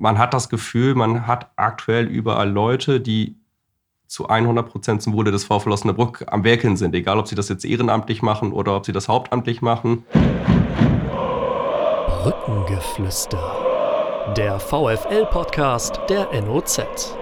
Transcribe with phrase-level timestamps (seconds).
[0.00, 3.36] man hat das Gefühl, man hat aktuell überall Leute, die
[4.06, 6.94] zu 100 Prozent zum Wohle des VfL Osnabrück am Werkeln sind.
[6.94, 10.06] Egal, ob sie das jetzt ehrenamtlich machen oder ob sie das hauptamtlich machen.
[12.22, 14.32] Brückengeflüster.
[14.38, 17.14] Der VfL-Podcast der NOZ.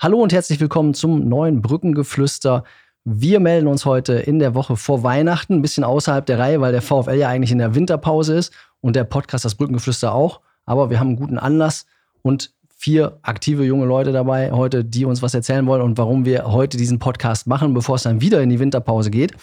[0.00, 2.64] Hallo und herzlich willkommen zum neuen Brückengeflüster.
[3.04, 6.72] Wir melden uns heute in der Woche vor Weihnachten, ein bisschen außerhalb der Reihe, weil
[6.72, 10.40] der VfL ja eigentlich in der Winterpause ist und der Podcast das Brückengeflüster auch.
[10.64, 11.86] Aber wir haben einen guten Anlass
[12.22, 16.50] und vier aktive junge Leute dabei heute, die uns was erzählen wollen und warum wir
[16.50, 19.34] heute diesen Podcast machen, bevor es dann wieder in die Winterpause geht.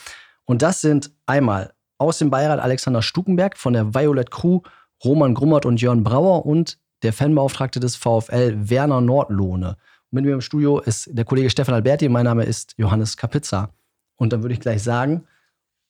[0.46, 4.62] Und das sind einmal aus dem Beirat Alexander Stukenberg von der Violet Crew,
[5.04, 9.78] Roman Grummert und Jörn Brauer und der Fanbeauftragte des VfL Werner Nordlohne.
[10.10, 13.70] Mit mir im Studio ist der Kollege Stefan Alberti, mein Name ist Johannes Kapitza.
[14.16, 15.26] Und dann würde ich gleich sagen,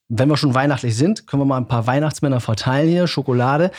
[0.09, 3.07] wenn wir schon weihnachtlich sind, können wir mal ein paar Weihnachtsmänner verteilen hier.
[3.07, 3.71] Schokolade,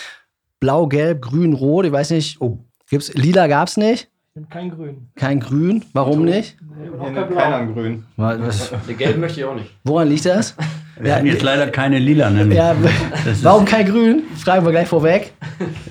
[0.61, 1.87] blau, gelb, grün, rot.
[1.87, 2.59] Ich weiß nicht, oh,
[2.91, 4.09] Gibt's, lila gab es nicht?
[4.51, 5.09] Kein Grün.
[5.17, 5.85] Kein Grün?
[5.93, 6.57] Warum nicht?
[6.81, 8.05] Hier nimmt keiner Grün.
[8.17, 9.67] Was, Der Gelb möchte ich auch nicht.
[9.83, 10.55] woran liegt das?
[11.01, 12.51] Wir hatten jetzt leider keine lilanen.
[12.53, 12.75] Ja,
[13.25, 14.23] Das, warum kein Grün?
[14.37, 15.33] Fragen wir gleich vorweg.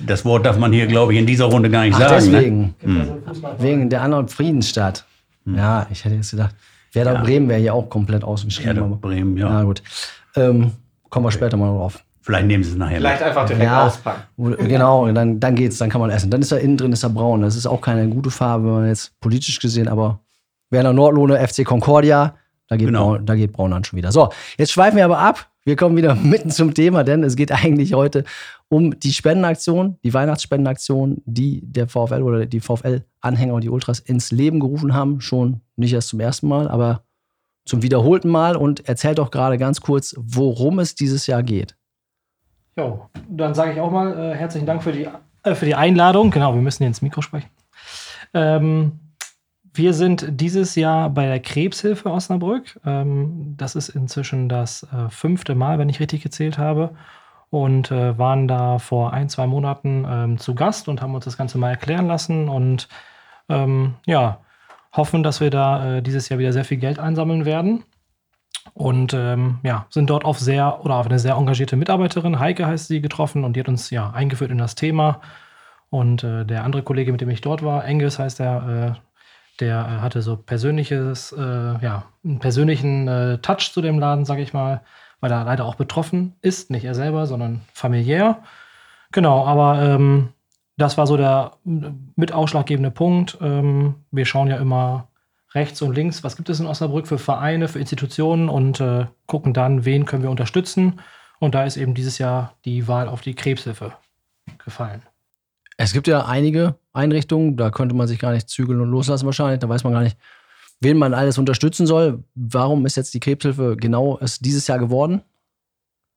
[0.06, 2.30] das Wort darf man hier, glaube ich, in dieser Runde gar nicht Ach, sagen.
[2.30, 2.74] Ne?
[2.82, 3.22] deswegen.
[3.58, 5.06] Wegen der anderen Friedensstadt.
[5.46, 6.54] Ja, ich hätte jetzt gedacht,
[6.92, 7.22] Werder Ja.
[7.22, 8.76] Bremen wäre hier auch komplett ausgeschrieben.
[8.76, 9.48] Werder aber- Bremen, ja.
[9.48, 9.82] Na gut.
[10.36, 10.72] Ähm,
[11.08, 12.04] kommen wir später mal drauf.
[12.28, 12.98] Vielleicht nehmen sie es nachher.
[12.98, 14.22] Vielleicht einfach direkt Ja, auspacken.
[14.68, 16.30] genau, dann, dann geht's, dann kann man essen.
[16.30, 17.40] Dann ist er innen drin, ist er braun.
[17.40, 20.20] Das ist auch keine gute Farbe, wenn man jetzt politisch gesehen, aber
[20.68, 22.34] Werner Nordlohne, FC Concordia,
[22.66, 23.12] da geht, Genau.
[23.12, 24.12] braun, da geht braun dann schon wieder.
[24.12, 25.48] So, jetzt schweifen wir aber ab.
[25.64, 28.24] Wir kommen wieder mitten zum Thema, denn es geht eigentlich heute
[28.68, 34.32] um die Spendenaktion, die Weihnachtsspendenaktion, die der VfL oder die VfL-Anhänger und die Ultras ins
[34.32, 35.22] Leben gerufen haben.
[35.22, 37.04] Schon nicht erst zum ersten Mal, aber
[37.64, 38.54] zum wiederholten Mal.
[38.54, 41.74] Und erzählt doch gerade ganz kurz, worum es dieses Jahr geht.
[42.78, 45.08] Jo, dann sage ich auch mal äh, herzlichen Dank für die,
[45.42, 46.30] äh, für die Einladung.
[46.30, 47.50] Genau, wir müssen hier ins Mikro sprechen.
[48.32, 49.00] Ähm,
[49.74, 52.78] wir sind dieses Jahr bei der Krebshilfe Osnabrück.
[52.86, 56.94] Ähm, das ist inzwischen das äh, fünfte Mal, wenn ich richtig gezählt habe.
[57.50, 61.36] Und äh, waren da vor ein, zwei Monaten ähm, zu Gast und haben uns das
[61.36, 62.48] Ganze mal erklären lassen.
[62.48, 62.88] Und
[63.48, 64.38] ähm, ja,
[64.92, 67.82] hoffen, dass wir da äh, dieses Jahr wieder sehr viel Geld einsammeln werden.
[68.78, 72.86] Und ähm, ja, sind dort auf sehr oder auf eine sehr engagierte Mitarbeiterin, Heike heißt
[72.86, 75.20] sie, getroffen und die hat uns ja eingeführt in das Thema.
[75.90, 79.00] Und äh, der andere Kollege, mit dem ich dort war, Engels heißt der, äh,
[79.58, 84.38] der äh, hatte so persönliches, äh, ja, einen persönlichen äh, Touch zu dem Laden, sag
[84.38, 84.82] ich mal,
[85.18, 88.44] weil er leider auch betroffen ist, nicht er selber, sondern familiär.
[89.10, 90.28] Genau, aber ähm,
[90.76, 93.38] das war so der äh, mit ausschlaggebende Punkt.
[93.40, 95.07] Ähm, wir schauen ja immer
[95.58, 99.52] rechts und links, was gibt es in Osnabrück für Vereine, für Institutionen und äh, gucken
[99.52, 101.00] dann, wen können wir unterstützen.
[101.40, 103.92] Und da ist eben dieses Jahr die Wahl auf die Krebshilfe
[104.64, 105.02] gefallen.
[105.76, 109.60] Es gibt ja einige Einrichtungen, da könnte man sich gar nicht zügeln und loslassen wahrscheinlich.
[109.60, 110.16] Da weiß man gar nicht,
[110.80, 112.24] wen man alles unterstützen soll.
[112.34, 115.22] Warum ist jetzt die Krebshilfe genau es dieses Jahr geworden?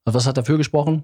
[0.06, 1.04] Also was hat dafür gesprochen?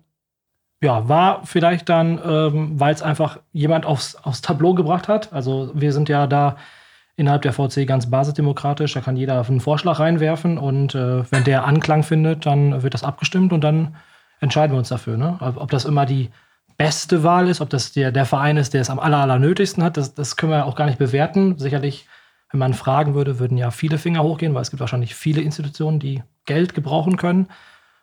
[0.81, 5.33] Ja, war vielleicht dann, ähm, weil es einfach jemand aufs, aufs Tableau gebracht hat.
[5.33, 6.57] Also wir sind ja da
[7.17, 8.94] innerhalb der VC ganz basisdemokratisch.
[8.94, 13.03] Da kann jeder einen Vorschlag reinwerfen und äh, wenn der Anklang findet, dann wird das
[13.03, 13.95] abgestimmt und dann
[14.39, 15.17] entscheiden wir uns dafür.
[15.17, 15.38] Ne?
[15.39, 16.29] Ob das immer die
[16.77, 19.83] beste Wahl ist, ob das der, der Verein ist, der es am aller, aller nötigsten
[19.83, 21.57] hat, das, das können wir auch gar nicht bewerten.
[21.57, 22.07] Sicherlich,
[22.51, 26.00] wenn man fragen würde, würden ja viele Finger hochgehen, weil es gibt wahrscheinlich viele Institutionen,
[26.00, 27.47] die Geld gebrauchen können.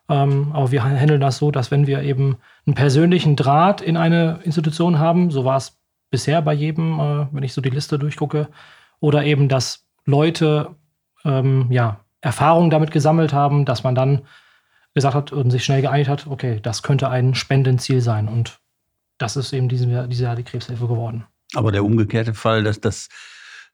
[0.09, 2.37] Ähm, aber wir handeln das so, dass wenn wir eben
[2.67, 5.79] einen persönlichen Draht in eine Institution haben, so war es
[6.11, 8.49] bisher bei jedem, äh, wenn ich so die Liste durchgucke,
[9.05, 10.77] oder eben, dass Leute
[11.27, 14.23] ähm, ja, Erfahrungen damit gesammelt haben, dass man dann
[14.95, 18.29] gesagt hat und sich schnell geeinigt hat, okay, das könnte ein Spendenziel sein.
[18.29, 18.61] Und
[19.19, 21.25] das ist eben diesem Jahr, dieses Jahr die Krebshilfe geworden.
[21.55, 23.11] Aber der umgekehrte Fall, dass das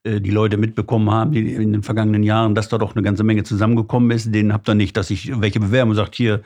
[0.03, 3.23] äh, die Leute mitbekommen haben, die in den vergangenen Jahren, dass da doch eine ganze
[3.23, 6.43] Menge zusammengekommen ist, den habt ihr nicht, dass ich welche bewerben und sagt, hier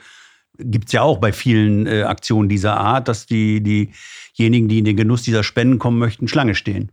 [0.59, 4.85] gibt es ja auch bei vielen äh, Aktionen dieser Art, dass die, diejenigen, die in
[4.85, 6.91] den Genuss dieser Spenden kommen möchten, Schlange stehen.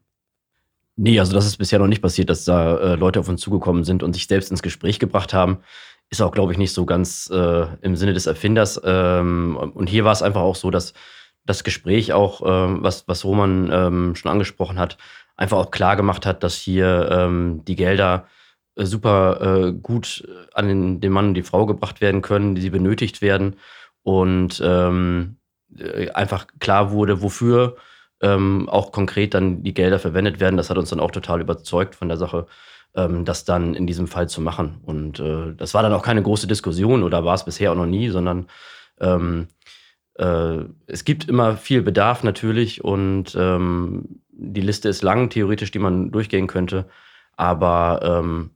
[0.97, 3.85] Nee, also das ist bisher noch nicht passiert, dass da äh, Leute auf uns zugekommen
[3.85, 5.59] sind und sich selbst ins Gespräch gebracht haben.
[6.11, 8.81] Ist auch, glaube ich, nicht so ganz äh, im Sinne des Erfinders.
[8.85, 10.93] Ähm, und hier war es einfach auch so, dass
[11.47, 14.99] das Gespräch auch, ähm, was, was Roman ähm, schon angesprochen hat,
[15.37, 18.27] einfach auch klar gemacht hat, dass hier ähm, die Gelder
[18.77, 22.61] äh, super äh, gut an den, den Mann und die Frau gebracht werden können, die
[22.61, 23.57] sie benötigt werden.
[24.03, 25.37] Und ähm,
[25.79, 27.77] äh, einfach klar wurde, wofür
[28.23, 30.57] ähm, auch konkret dann die Gelder verwendet werden.
[30.57, 32.47] Das hat uns dann auch total überzeugt von der Sache,
[32.95, 34.81] ähm, das dann in diesem Fall zu machen.
[34.83, 37.87] Und äh, das war dann auch keine große Diskussion oder war es bisher auch noch
[37.87, 38.47] nie, sondern
[39.01, 39.49] ähm,
[40.15, 45.79] äh, es gibt immer viel Bedarf natürlich und ähm, die Liste ist lang, theoretisch, die
[45.79, 46.87] man durchgehen könnte.
[47.37, 48.51] Aber ähm,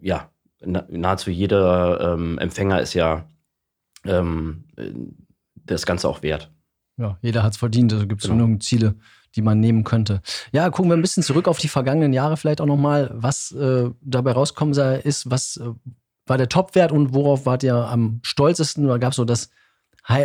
[0.00, 0.30] ja,
[0.60, 3.24] na, nahezu jeder ähm, Empfänger ist ja
[4.04, 4.64] ähm,
[5.54, 6.50] das Ganze auch wert.
[7.00, 7.92] Ja, jeder hat es verdient.
[7.92, 8.44] Also gibt es genau.
[8.44, 8.94] genug Ziele,
[9.34, 10.20] die man nehmen könnte.
[10.52, 13.90] Ja, gucken wir ein bisschen zurück auf die vergangenen Jahre vielleicht auch nochmal, was äh,
[14.02, 15.70] dabei rauskommen ist, was äh,
[16.26, 18.84] war der Topwert und worauf wart ihr am stolzesten?
[18.84, 19.50] Oder gab es so das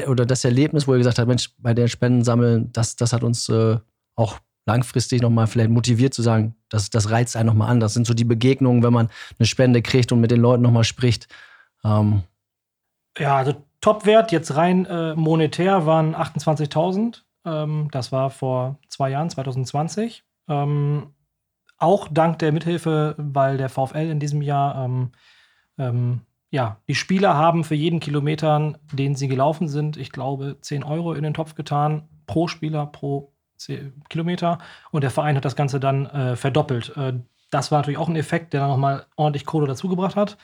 [0.07, 3.24] oder das Erlebnis, wo ihr gesagt habt, Mensch, bei der Spenden sammeln, das, das hat
[3.24, 3.77] uns äh,
[4.16, 7.80] auch langfristig nochmal vielleicht motiviert zu sagen, das, das reizt einen nochmal an.
[7.80, 10.86] Das sind so die Begegnungen, wenn man eine Spende kriegt und mit den Leuten nochmal
[10.86, 11.27] spricht.
[11.83, 12.24] Ähm.
[13.18, 17.21] Ja, also Topwert jetzt rein äh, monetär waren 28.000.
[17.45, 20.23] Ähm, das war vor zwei Jahren, 2020.
[20.47, 21.13] Ähm,
[21.77, 25.11] auch dank der Mithilfe, weil der VfL in diesem Jahr ähm,
[25.77, 30.83] ähm, ja, die Spieler haben für jeden Kilometer, den sie gelaufen sind, ich glaube, 10
[30.83, 33.33] Euro in den Topf getan, pro Spieler, pro
[34.09, 34.57] Kilometer.
[34.89, 36.97] Und der Verein hat das Ganze dann äh, verdoppelt.
[36.97, 37.19] Äh,
[37.51, 40.38] das war natürlich auch ein Effekt, der dann nochmal ordentlich Kohle dazugebracht hat.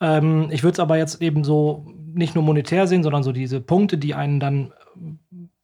[0.00, 3.60] Ähm, ich würde es aber jetzt eben so nicht nur monetär sehen, sondern so diese
[3.60, 4.72] Punkte, die einen dann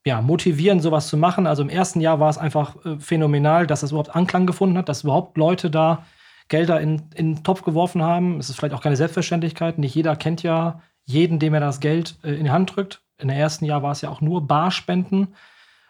[0.07, 1.47] ja, motivieren, sowas zu machen.
[1.47, 4.89] Also im ersten Jahr war es einfach äh, phänomenal, dass das überhaupt Anklang gefunden hat,
[4.89, 6.05] dass überhaupt Leute da
[6.49, 8.39] Gelder in, in den Topf geworfen haben.
[8.39, 9.79] Es ist vielleicht auch keine Selbstverständlichkeit.
[9.79, 13.03] Nicht jeder kennt ja jeden, dem er das Geld äh, in die Hand drückt.
[13.19, 15.35] In der ersten Jahr war es ja auch nur Barspenden.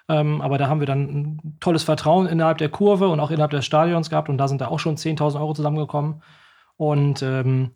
[0.09, 3.51] Ähm, aber da haben wir dann ein tolles Vertrauen innerhalb der Kurve und auch innerhalb
[3.51, 4.29] des Stadions gehabt.
[4.29, 6.23] Und da sind da auch schon 10.000 Euro zusammengekommen.
[6.77, 7.73] Und ähm,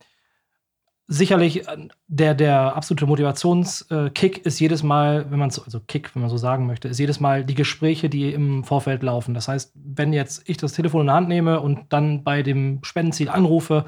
[1.09, 6.23] sicherlich äh, der, der absolute Motivationskick ist jedes Mal, wenn man so, also Kick, wenn
[6.23, 9.35] man so sagen möchte, ist jedes Mal die Gespräche, die im Vorfeld laufen.
[9.35, 12.81] Das heißt, wenn jetzt ich das Telefon in der Hand nehme und dann bei dem
[12.85, 13.87] Spendenziel anrufe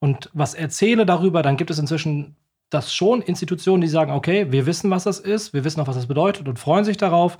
[0.00, 2.36] und was erzähle darüber, dann gibt es inzwischen
[2.70, 5.96] das schon Institutionen, die sagen, okay, wir wissen, was das ist, wir wissen auch, was
[5.96, 7.38] das bedeutet und freuen sich darauf.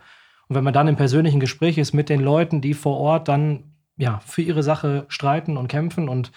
[0.48, 3.64] Und wenn man dann im persönlichen Gespräch ist mit den Leuten, die vor Ort dann
[3.96, 6.32] ja für ihre Sache streiten und kämpfen und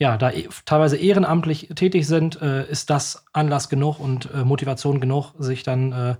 [0.00, 4.98] ja, da e teilweise ehrenamtlich tätig sind, äh, ist das Anlass genug und äh, Motivation
[4.98, 6.14] genug, sich dann äh,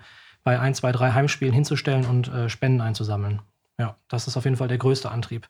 [0.44, 3.40] bei ein, zwei, drei Heimspielen hinzustellen und äh, Spenden einzusammeln.
[3.78, 5.48] Ja, das ist auf jeden Fall der größte Antrieb.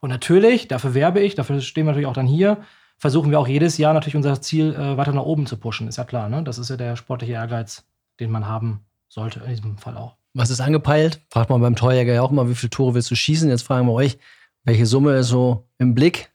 [0.00, 2.58] Und natürlich, dafür werbe ich, dafür stehen wir natürlich auch dann hier,
[2.96, 5.86] versuchen wir auch jedes Jahr natürlich unser Ziel äh, weiter nach oben zu pushen.
[5.86, 6.42] Ist ja klar, ne?
[6.42, 7.84] Das ist ja der sportliche Ehrgeiz,
[8.20, 10.16] den man haben sollte, in diesem Fall auch.
[10.32, 11.20] Was ist angepeilt?
[11.30, 13.50] Fragt man beim Torjäger ja auch immer, wie viele Tore willst du schießen?
[13.50, 14.18] Jetzt fragen wir euch,
[14.64, 16.30] welche Summe ist so im Blick?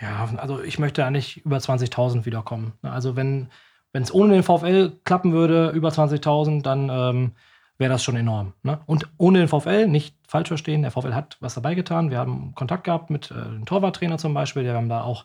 [0.00, 2.74] Ja, also ich möchte eigentlich über 20.000 wiederkommen.
[2.82, 3.48] Also wenn
[3.92, 7.32] es ohne den VfL klappen würde, über 20.000, dann ähm,
[7.78, 8.52] wäre das schon enorm.
[8.62, 8.80] Ne?
[8.86, 12.10] Und ohne den VfL, nicht falsch verstehen, der VfL hat was dabei getan.
[12.10, 14.64] Wir haben Kontakt gehabt mit äh, dem Torwarttrainer zum Beispiel.
[14.64, 15.24] Wir haben da auch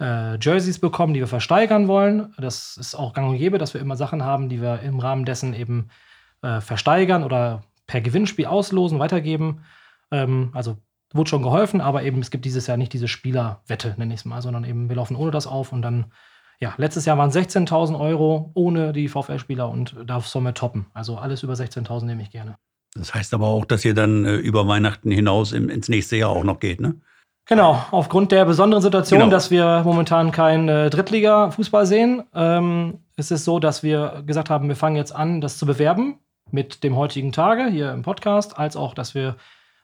[0.00, 2.34] äh, Jerseys bekommen, die wir versteigern wollen.
[2.38, 5.24] Das ist auch gang und gäbe, dass wir immer Sachen haben, die wir im Rahmen
[5.24, 5.88] dessen eben
[6.42, 9.64] äh, versteigern oder per Gewinnspiel auslosen, weitergeben.
[10.10, 10.78] Ähm, also
[11.12, 14.24] wurde schon geholfen, aber eben es gibt dieses Jahr nicht diese Spielerwette, nenne ich es
[14.24, 16.06] mal, sondern eben wir laufen ohne das auf und dann,
[16.60, 20.86] ja, letztes Jahr waren 16.000 Euro ohne die VfL-Spieler und da sollen wir toppen.
[20.94, 22.56] Also alles über 16.000 nehme ich gerne.
[22.94, 26.30] Das heißt aber auch, dass ihr dann äh, über Weihnachten hinaus im, ins nächste Jahr
[26.30, 26.96] auch noch geht, ne?
[27.46, 29.30] Genau, aufgrund der besonderen Situation, genau.
[29.30, 34.68] dass wir momentan keinen äh, Drittliga-Fußball sehen, ähm, ist es so, dass wir gesagt haben,
[34.68, 36.20] wir fangen jetzt an, das zu bewerben
[36.52, 39.36] mit dem heutigen Tage hier im Podcast, als auch, dass wir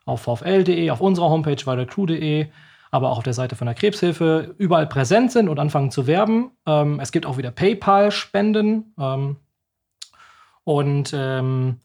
[0.06, 2.46] auf vfl.de, auf unserer Homepage weitercrew.de,
[2.90, 6.52] aber auch auf der Seite von der Krebshilfe überall präsent sind und anfangen zu werben.
[6.64, 8.94] Ähm, es gibt auch wieder PayPal-Spenden.
[8.98, 9.36] Ähm,
[10.64, 11.80] und ähm,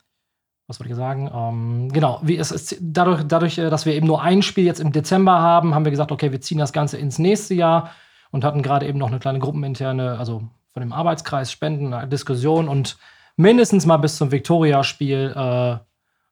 [0.67, 1.29] was wollte ich sagen?
[1.33, 4.79] Ähm, genau, wie es ist, dadurch, dadurch, äh, dass wir eben nur ein Spiel jetzt
[4.79, 7.91] im Dezember haben, haben wir gesagt, okay, wir ziehen das Ganze ins nächste Jahr
[8.29, 12.97] und hatten gerade eben noch eine kleine gruppeninterne, also von dem Arbeitskreis Spenden, Diskussion und
[13.35, 15.90] mindestens mal bis zum Viktoria-Spiel äh,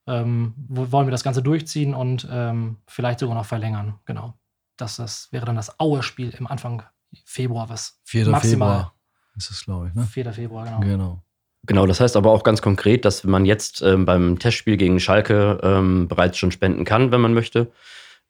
[0.10, 4.00] ähm, wollen wir das Ganze durchziehen und ähm, vielleicht sogar noch verlängern.
[4.06, 4.34] Genau.
[4.78, 6.84] Das, das wäre dann das Aue-Spiel im Anfang
[7.26, 8.30] Februar, was 4.
[8.30, 8.96] maximal Februar
[9.38, 9.96] ist es, glaube ich.
[9.96, 10.04] Ne?
[10.04, 10.34] 4.
[10.34, 10.80] Februar, genau.
[10.80, 11.24] genau.
[11.68, 15.60] Genau, das heißt aber auch ganz konkret, dass man jetzt ähm, beim Testspiel gegen Schalke
[15.62, 17.72] ähm, bereits schon spenden kann, wenn man möchte.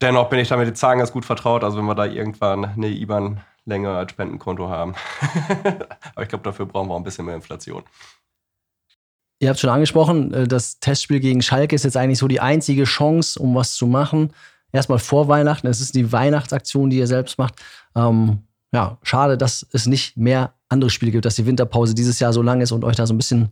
[0.00, 1.64] dennoch bin ich da mit den Zahlen ganz gut vertraut.
[1.64, 4.94] Also wenn wir da irgendwann eine IBAN-Länge als Spendenkonto haben.
[6.14, 7.82] aber ich glaube, dafür brauchen wir auch ein bisschen mehr Inflation.
[9.42, 12.84] Ihr habt schon angesprochen, äh, das Testspiel gegen Schalke ist jetzt eigentlich so die einzige
[12.84, 14.32] Chance, um was zu machen.
[14.70, 15.66] Erstmal vor Weihnachten.
[15.66, 17.56] Es ist die Weihnachtsaktion, die ihr selbst macht.
[17.96, 22.32] Ähm, ja, schade, dass es nicht mehr andere Spiele gibt, dass die Winterpause dieses Jahr
[22.32, 23.50] so lang ist und euch da so ein bisschen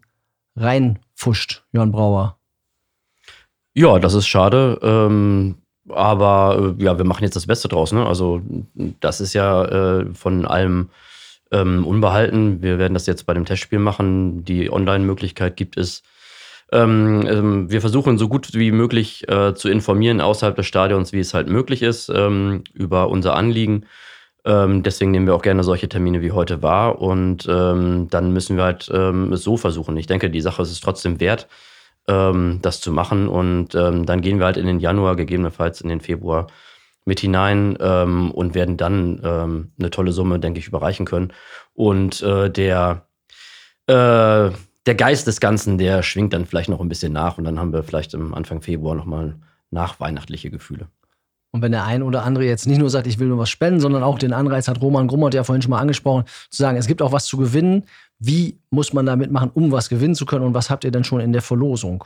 [0.54, 2.38] reinfuscht, Jörn Brauer.
[3.74, 4.78] Ja, das ist schade.
[4.84, 5.56] Ähm,
[5.88, 7.90] aber äh, ja, wir machen jetzt das Beste draus.
[7.90, 8.06] Ne?
[8.06, 8.42] Also
[9.00, 10.90] das ist ja äh, von allem
[11.50, 12.62] ähm, unbehalten.
[12.62, 14.44] Wir werden das jetzt bei dem Testspiel machen.
[14.44, 16.02] Die Online-Möglichkeit gibt es.
[16.72, 21.18] Ähm, ähm, wir versuchen so gut wie möglich äh, zu informieren außerhalb des Stadions, wie
[21.18, 23.86] es halt möglich ist, ähm, über unser Anliegen.
[24.44, 27.00] Ähm, deswegen nehmen wir auch gerne solche Termine wie heute wahr.
[27.00, 29.96] Und ähm, dann müssen wir halt es so versuchen.
[29.96, 31.48] Ich denke, die Sache ist es trotzdem wert,
[32.06, 33.28] das zu machen.
[33.28, 36.48] Und dann gehen wir halt in den Januar, gegebenenfalls in den Februar
[37.10, 41.32] mit hinein ähm, und werden dann ähm, eine tolle Summe, denke ich, überreichen können.
[41.74, 43.08] Und äh, der,
[43.88, 43.92] äh,
[44.86, 47.72] der Geist des Ganzen, der schwingt dann vielleicht noch ein bisschen nach und dann haben
[47.72, 49.34] wir vielleicht im Anfang Februar nochmal
[49.72, 50.86] nachweihnachtliche Gefühle.
[51.50, 53.80] Und wenn der ein oder andere jetzt nicht nur sagt, ich will nur was spenden,
[53.80, 56.86] sondern auch den Anreiz hat, Roman Grummert ja vorhin schon mal angesprochen, zu sagen, es
[56.86, 57.86] gibt auch was zu gewinnen.
[58.20, 60.44] Wie muss man da mitmachen, um was gewinnen zu können?
[60.44, 62.04] Und was habt ihr denn schon in der Verlosung?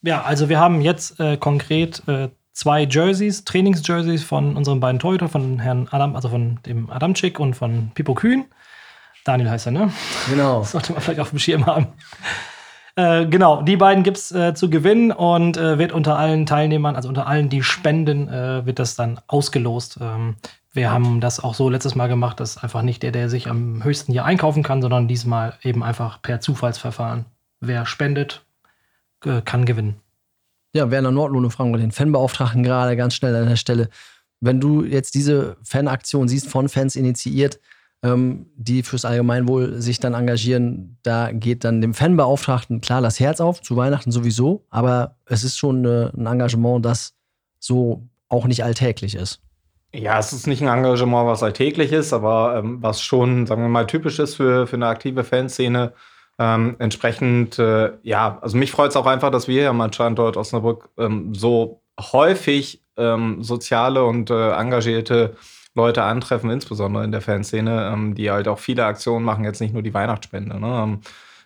[0.00, 5.30] Ja, also wir haben jetzt äh, konkret äh, zwei Jerseys, Trainingsjerseys von unseren beiden Torhüter,
[5.30, 8.44] von Herrn Adam, also von dem Adamczyk und von Pippo Kühn.
[9.24, 9.90] Daniel heißt er, ne?
[10.28, 10.60] Genau.
[10.60, 11.86] Das sollte man vielleicht auf dem Schirm haben.
[12.96, 16.96] Äh, genau, die beiden gibt es äh, zu gewinnen und äh, wird unter allen Teilnehmern,
[16.96, 19.98] also unter allen, die spenden, äh, wird das dann ausgelost.
[20.02, 20.36] Ähm,
[20.74, 23.82] wir haben das auch so letztes Mal gemacht, dass einfach nicht der, der sich am
[23.84, 27.24] höchsten hier einkaufen kann, sondern diesmal eben einfach per Zufallsverfahren.
[27.60, 28.44] Wer spendet,
[29.24, 30.02] äh, kann gewinnen.
[30.72, 33.88] Ja, Werner Nordlohne fragen wir den Fanbeauftragten gerade ganz schnell an der Stelle.
[34.40, 37.60] Wenn du jetzt diese Fanaktion siehst, von Fans initiiert,
[38.02, 43.40] ähm, die fürs Allgemeinwohl sich dann engagieren, da geht dann dem Fanbeauftragten klar das Herz
[43.40, 47.14] auf, zu Weihnachten sowieso, aber es ist schon äh, ein Engagement, das
[47.58, 49.42] so auch nicht alltäglich ist.
[49.92, 53.68] Ja, es ist nicht ein Engagement, was alltäglich ist, aber ähm, was schon, sagen wir
[53.68, 55.92] mal, typisch ist für, für eine aktive Fanszene.
[56.40, 60.38] Ähm, entsprechend, äh, ja, also mich freut es auch einfach, dass wir hier am Standort
[60.38, 65.36] Osnabrück ähm, so häufig ähm, soziale und äh, engagierte
[65.74, 69.74] Leute antreffen, insbesondere in der Fanszene, ähm, die halt auch viele Aktionen machen, jetzt nicht
[69.74, 70.58] nur die Weihnachtsspende.
[70.58, 70.82] Ne?
[70.82, 71.00] Ähm,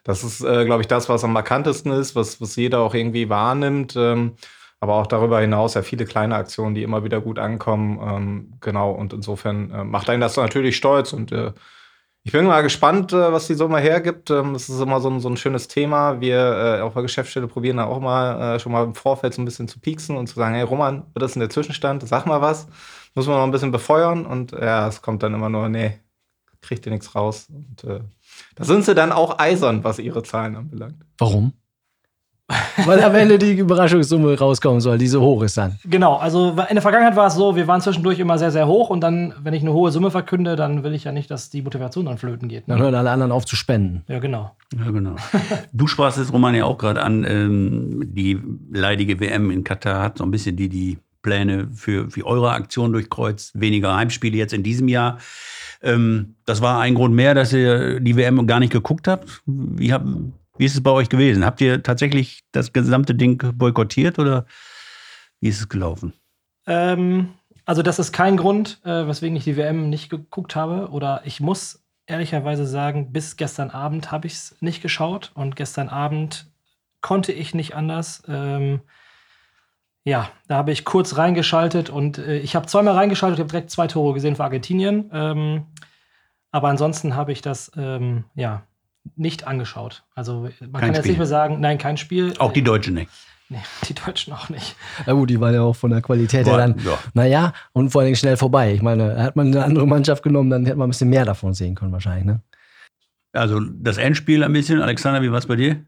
[0.04, 3.28] das ist, äh, glaube ich, das, was am markantesten ist, was, was jeder auch irgendwie
[3.28, 3.96] wahrnimmt.
[3.96, 4.34] Ähm,
[4.78, 7.98] aber auch darüber hinaus ja viele kleine Aktionen, die immer wieder gut ankommen.
[8.00, 11.12] Ähm, genau, und insofern äh, macht einen das natürlich stolz.
[11.12, 11.52] Und äh,
[12.26, 14.30] ich bin mal gespannt, äh, was die Sommer hergibt.
[14.30, 16.22] Ähm, das ist immer so ein, so ein schönes Thema.
[16.22, 16.38] Wir
[16.78, 19.44] äh, auf der Geschäftsstelle probieren da auch mal äh, schon mal im Vorfeld so ein
[19.44, 22.08] bisschen zu pieksen und zu sagen, hey Roman, was ist denn der Zwischenstand?
[22.08, 22.66] Sag mal was.
[23.14, 24.24] Muss man noch ein bisschen befeuern.
[24.24, 26.00] Und ja, es kommt dann immer nur, nee,
[26.62, 27.48] kriegt ihr nichts raus.
[27.50, 28.00] Und äh,
[28.54, 31.04] da sind sie dann auch eisern, was ihre Zahlen anbelangt.
[31.18, 31.52] Warum?
[32.84, 35.78] Weil am Ende die Überraschungssumme rauskommen soll, die so hoch ist dann.
[35.84, 38.90] Genau, also in der Vergangenheit war es so, wir waren zwischendurch immer sehr, sehr hoch
[38.90, 41.62] und dann, wenn ich eine hohe Summe verkünde, dann will ich ja nicht, dass die
[41.62, 42.64] Motivation dann flöten geht.
[42.66, 42.84] Dann Ne?
[42.84, 44.02] hören alle anderen auf zu spenden.
[44.08, 44.50] Ja, genau.
[44.78, 45.16] Ja, genau.
[45.72, 47.24] Du sprachst es, Roman, ja auch gerade an.
[47.24, 48.38] Ähm, die
[48.70, 52.92] leidige WM in Katar hat so ein bisschen die, die Pläne für, für eure Aktion
[52.92, 53.58] durchkreuzt.
[53.58, 55.16] Weniger Heimspiele jetzt in diesem Jahr.
[55.82, 59.40] Ähm, das war ein Grund mehr, dass ihr die WM gar nicht geguckt habt.
[59.46, 60.04] Wie, hab,
[60.56, 61.44] wie ist es bei euch gewesen?
[61.44, 64.46] Habt ihr tatsächlich das gesamte Ding boykottiert oder
[65.40, 66.12] wie ist es gelaufen?
[66.66, 67.34] Ähm,
[67.64, 70.90] also das ist kein Grund, äh, weswegen ich die WM nicht geguckt habe.
[70.90, 75.88] Oder ich muss ehrlicherweise sagen, bis gestern Abend habe ich es nicht geschaut und gestern
[75.88, 76.50] Abend
[77.00, 78.22] konnte ich nicht anders.
[78.28, 78.80] Ähm,
[80.04, 83.86] ja, da habe ich kurz reingeschaltet und äh, ich habe zweimal reingeschaltet, habe direkt zwei
[83.86, 85.10] Tore gesehen für Argentinien.
[85.12, 85.66] Ähm,
[86.50, 88.62] aber ansonsten habe ich das ähm, ja
[89.16, 90.04] nicht angeschaut.
[90.14, 91.10] Also man Kein kann jetzt Spiel.
[91.12, 92.34] nicht mehr sagen, nein, kein Spiel.
[92.38, 93.10] Auch die Deutsche nicht.
[93.48, 93.58] Nee,
[93.88, 94.76] die Deutschen auch nicht.
[95.06, 96.98] Na gut, die waren ja auch von der Qualität her dann, ja.
[97.12, 98.72] naja, und vor allen Dingen schnell vorbei.
[98.72, 101.52] Ich meine, hat man eine andere Mannschaft genommen, dann hätte man ein bisschen mehr davon
[101.54, 102.40] sehen können wahrscheinlich, ne?
[103.32, 104.80] Also das Endspiel ein bisschen.
[104.80, 105.84] Alexander, wie war es bei dir?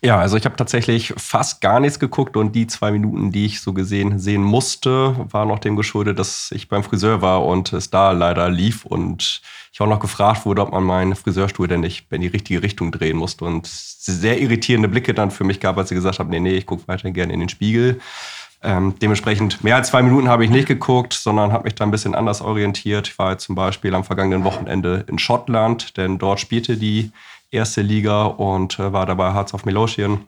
[0.00, 3.60] Ja, also ich habe tatsächlich fast gar nichts geguckt und die zwei Minuten, die ich
[3.60, 7.90] so gesehen sehen musste, waren noch dem geschuldet, dass ich beim Friseur war und es
[7.90, 12.12] da leider lief und ich auch noch gefragt wurde, ob man meinen Friseurstuhl denn nicht
[12.12, 15.88] in die richtige Richtung drehen musste und sehr irritierende Blicke dann für mich gab, als
[15.88, 18.00] sie gesagt haben, nee, nee, ich gucke weiterhin gerne in den Spiegel.
[18.62, 21.90] Ähm, dementsprechend mehr als zwei Minuten habe ich nicht geguckt, sondern habe mich da ein
[21.90, 23.08] bisschen anders orientiert.
[23.08, 27.12] Ich war zum Beispiel am vergangenen Wochenende in Schottland, denn dort spielte die
[27.50, 30.26] erste Liga und äh, war dabei Hearts of Melotien.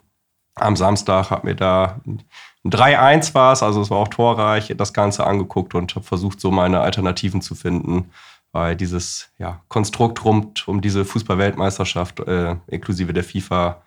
[0.55, 2.23] Am Samstag hat mir da ein
[2.65, 6.51] 3-1 war es, also es war auch torreich, das Ganze angeguckt und habe versucht, so
[6.51, 8.11] meine Alternativen zu finden,
[8.51, 13.81] weil dieses ja, Konstrukt rund um diese Fußball-Weltmeisterschaft äh, inklusive der FIFA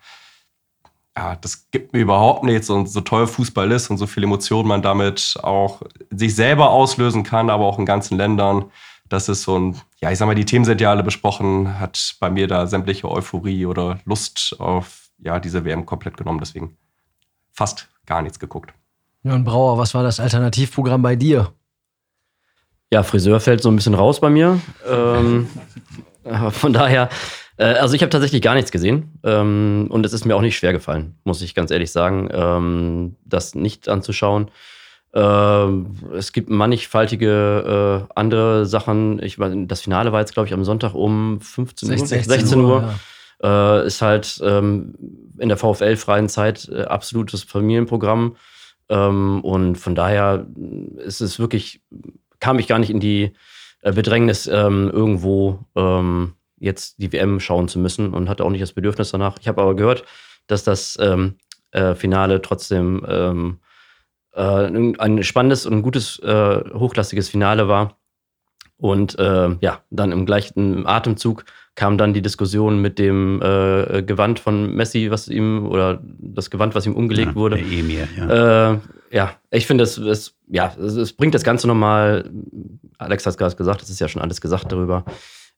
[1.17, 4.69] ja, das gibt mir überhaupt nichts und so toll Fußball ist und so viel Emotionen
[4.69, 8.65] man damit auch sich selber auslösen kann, aber auch in ganzen Ländern.
[9.15, 12.17] Das ist so ein, ja, ich sag mal, die Themen sind ja alle besprochen, hat
[12.19, 16.77] bei mir da sämtliche Euphorie oder Lust auf, ja, diese WM komplett genommen, deswegen
[17.53, 18.75] fast gar nichts geguckt.
[19.23, 21.53] Jörn Brauer, was war das Alternativprogramm bei dir?
[22.93, 24.61] Ja, Friseur fällt so ein bisschen raus bei mir.
[24.85, 25.49] Ähm,
[26.51, 27.09] von daher,
[27.57, 29.21] äh, also ich habe tatsächlich gar nichts gesehen.
[29.23, 33.15] Ähm, und es ist mir auch nicht schwer gefallen, muss ich ganz ehrlich sagen, ähm,
[33.25, 34.51] das nicht anzuschauen.
[35.15, 39.23] Ähm, es gibt mannigfaltige äh, andere Sachen.
[39.23, 42.07] Ich meine, das Finale war jetzt, glaube ich, am Sonntag um 15 Uhr.
[42.07, 42.83] 16 Uhr.
[42.83, 42.95] ja.
[43.43, 44.95] Äh, ist halt ähm,
[45.39, 48.37] in der VfL-freien Zeit äh, absolutes Familienprogramm.
[48.89, 50.47] Ähm, und von daher
[50.97, 51.81] ist es wirklich,
[52.41, 53.33] kam ich gar nicht in die
[53.83, 58.63] äh, Bedrängnis, ähm, irgendwo ähm, jetzt die WM schauen zu müssen und hatte auch nicht
[58.63, 59.37] das Bedürfnis danach.
[59.41, 60.05] Ich habe aber gehört,
[60.47, 61.37] dass das ähm,
[61.71, 63.05] äh, Finale trotzdem
[64.35, 67.97] äh, ein spannendes und gutes, äh, hochklassiges Finale war.
[68.77, 74.39] Und äh, ja, dann im gleichen Atemzug kam dann die Diskussion mit dem äh, Gewand
[74.39, 77.57] von Messi, was ihm, oder das Gewand, was ihm umgelegt Ja, wurde.
[77.57, 78.73] Der Emir, ja.
[78.73, 78.79] Äh,
[79.11, 82.31] ja, ich finde, es, es, ja, es, es bringt das Ganze nochmal,
[82.99, 85.05] Alex hat es gerade gesagt, es ist ja schon alles gesagt darüber,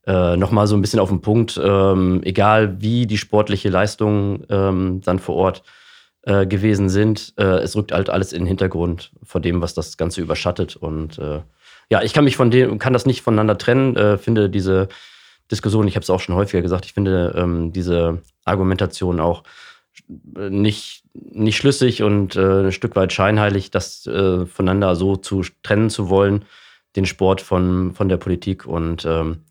[0.06, 5.00] äh, nochmal so ein bisschen auf den Punkt, ähm, egal wie die sportliche Leistung ähm,
[5.04, 5.62] dann vor Ort
[6.26, 9.96] äh, gewesen sind, äh, es rückt halt alles in den Hintergrund von dem, was das
[9.96, 10.74] Ganze überschattet.
[10.76, 11.40] Und äh,
[11.88, 14.88] ja, ich kann mich von dem, kann das nicht voneinander trennen, äh, finde diese
[15.50, 19.44] Diskussion, ich habe es auch schon häufiger gesagt, ich finde ähm, diese Argumentation auch
[20.36, 25.42] äh, nicht, nicht schlüssig und äh, ein Stück weit scheinheilig, das äh, voneinander so zu
[25.62, 26.44] trennen zu wollen,
[26.96, 28.66] den Sport von, von der Politik.
[28.66, 29.44] Und ähm,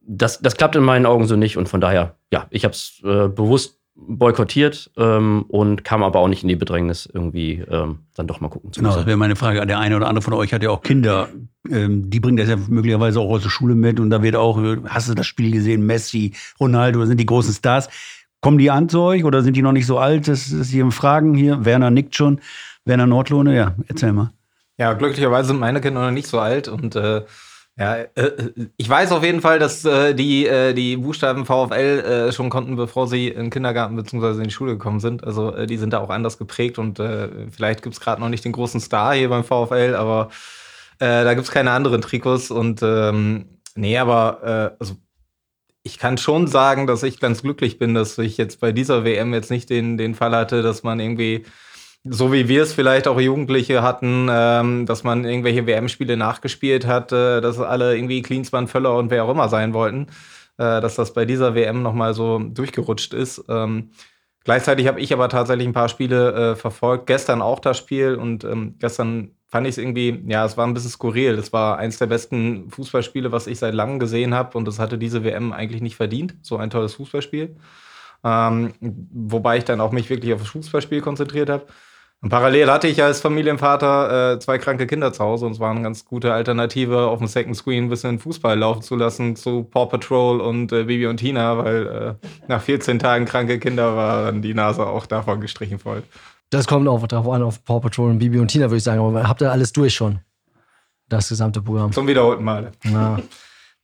[0.00, 1.58] das, das klappt in meinen Augen so nicht.
[1.58, 6.28] Und von daher, ja, ich habe es äh, bewusst boykottiert ähm, und kam aber auch
[6.28, 9.00] nicht in die Bedrängnis, irgendwie ähm, dann doch mal gucken zu Genau, müssen.
[9.00, 9.66] das wäre meine Frage.
[9.66, 11.28] Der eine oder andere von euch hat ja auch Kinder.
[11.68, 14.60] Ähm, die bringen das ja möglicherweise auch aus der Schule mit und da wird auch,
[14.86, 17.88] hast du das Spiel gesehen, Messi, Ronaldo, sind die großen Stars.
[18.40, 20.88] Kommen die an zu euch oder sind die noch nicht so alt, dass, dass sie
[20.92, 21.64] fragen hier?
[21.64, 22.40] Werner nickt schon.
[22.84, 24.30] Werner Nordlohne, ja, erzähl mal.
[24.78, 27.22] Ja, glücklicherweise sind meine Kinder noch nicht so alt und äh,
[27.78, 28.32] ja, äh,
[28.76, 32.74] ich weiß auf jeden Fall, dass äh, die äh, die Buchstaben VfL äh, schon konnten,
[32.74, 34.38] bevor sie in den Kindergarten bzw.
[34.38, 35.22] in die Schule gekommen sind.
[35.22, 38.44] Also äh, die sind da auch anders geprägt und äh, vielleicht gibt's gerade noch nicht
[38.44, 40.30] den großen Star hier beim VfL, aber
[40.98, 44.96] äh, da gibt's keine anderen Trikots und ähm, nee, aber äh, also
[45.84, 49.32] ich kann schon sagen, dass ich ganz glücklich bin, dass ich jetzt bei dieser WM
[49.32, 51.44] jetzt nicht den, den Fall hatte, dass man irgendwie
[52.10, 57.12] so wie wir es vielleicht auch Jugendliche hatten, ähm, dass man irgendwelche WM-Spiele nachgespielt hat,
[57.12, 60.06] äh, dass alle irgendwie Klinsmann, Völler und wer auch immer sein wollten,
[60.58, 63.44] äh, dass das bei dieser WM nochmal so durchgerutscht ist.
[63.48, 63.90] Ähm,
[64.44, 68.44] gleichzeitig habe ich aber tatsächlich ein paar Spiele äh, verfolgt, gestern auch das Spiel und
[68.44, 71.34] ähm, gestern fand ich es irgendwie, ja, es war ein bisschen skurril.
[71.34, 74.98] Es war eins der besten Fußballspiele, was ich seit langem gesehen habe und es hatte
[74.98, 77.56] diese WM eigentlich nicht verdient, so ein tolles Fußballspiel.
[78.24, 81.66] Ähm, wobei ich dann auch mich wirklich auf das Fußballspiel konzentriert habe.
[82.20, 85.70] Und parallel hatte ich als Familienvater äh, zwei kranke Kinder zu Hause und es war
[85.70, 89.62] eine ganz gute Alternative, auf dem Second Screen ein bisschen Fußball laufen zu lassen zu
[89.62, 94.42] Paw Patrol und äh, Bibi und Tina, weil äh, nach 14 Tagen kranke Kinder waren
[94.42, 96.02] die Nase auch davon gestrichen voll.
[96.50, 99.00] Das kommt auch darauf an, auf Paw Patrol und Bibi und Tina, würde ich sagen.
[99.00, 100.18] Aber habt ihr alles durch schon?
[101.08, 101.92] Das gesamte Programm.
[101.92, 102.72] Zum wiederholten Male.
[102.84, 103.18] Ja.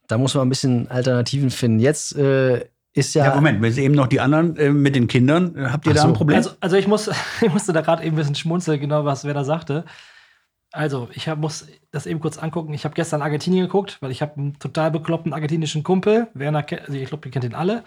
[0.08, 1.78] Da muss man ein bisschen Alternativen finden.
[1.78, 3.26] Jetzt äh, ist ja.
[3.26, 5.70] Ja, Moment, wir sehen eben noch die anderen äh, mit den Kindern.
[5.72, 6.08] Habt ihr Ach da so.
[6.08, 6.36] ein Problem?
[6.38, 7.10] Also, also ich, muss,
[7.42, 9.84] ich musste da gerade eben ein bisschen schmunzeln, genau was wer da sagte.
[10.72, 12.72] Also, ich hab, muss das eben kurz angucken.
[12.74, 16.28] Ich habe gestern Argentinien geguckt, weil ich habe einen total bekloppten argentinischen Kumpel.
[16.34, 17.84] Werner, kennt- also ich glaube, ihr kennt ihn alle.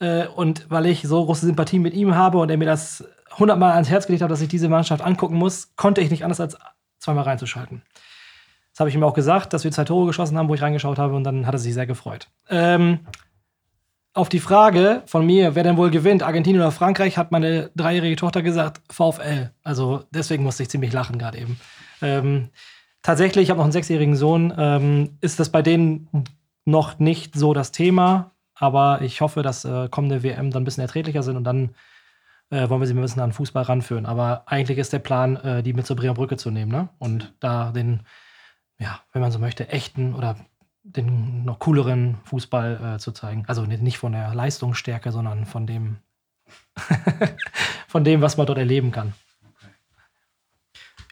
[0.00, 3.04] Äh, und weil ich so große Sympathie mit ihm habe und er mir das
[3.38, 6.40] hundertmal ans Herz gelegt habe, dass ich diese Mannschaft angucken muss, konnte ich nicht anders
[6.40, 6.56] als
[6.98, 7.82] zweimal reinzuschalten.
[8.72, 10.98] Das habe ich ihm auch gesagt, dass wir zwei Tore geschossen haben, wo ich reingeschaut
[10.98, 12.28] habe und dann hat er sich sehr gefreut.
[12.48, 13.00] Ähm,
[14.14, 18.16] auf die Frage von mir, wer denn wohl gewinnt, Argentinien oder Frankreich, hat meine dreijährige
[18.16, 19.50] Tochter gesagt, VfL.
[19.62, 21.58] Also deswegen musste ich ziemlich lachen gerade eben.
[22.02, 22.50] Ähm,
[23.02, 26.08] tatsächlich, ich habe noch einen sechsjährigen Sohn, ähm, ist das bei denen
[26.64, 30.82] noch nicht so das Thema, aber ich hoffe, dass äh, kommende WM dann ein bisschen
[30.82, 31.74] erträglicher sind und dann
[32.50, 34.04] äh, wollen wir sie ein bisschen an Fußball ranführen.
[34.04, 36.90] Aber eigentlich ist der Plan, äh, die mit zur Bremer Brücke zu nehmen ne?
[36.98, 38.00] und da den,
[38.78, 40.36] ja, wenn man so möchte, echten oder
[40.84, 43.44] den noch cooleren Fußball äh, zu zeigen.
[43.46, 45.98] Also nicht von der Leistungsstärke, sondern von dem,
[47.88, 49.12] von dem, was man dort erleben kann.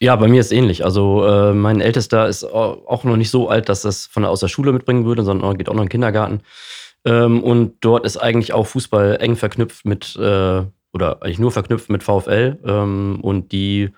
[0.00, 0.84] Ja, bei mir ist ähnlich.
[0.84, 4.48] Also äh, mein Ältester ist auch noch nicht so alt, dass das von aus der
[4.48, 6.40] Schule mitbringen würde, sondern geht auch noch in den Kindergarten.
[7.04, 11.90] Ähm, und dort ist eigentlich auch Fußball eng verknüpft mit, äh, oder eigentlich nur verknüpft
[11.90, 12.58] mit VfL.
[12.64, 13.90] Ähm, und die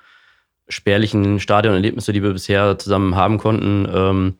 [0.68, 4.34] spärlichen Stadionerlebnisse, die wir bisher zusammen haben konnten, ähm,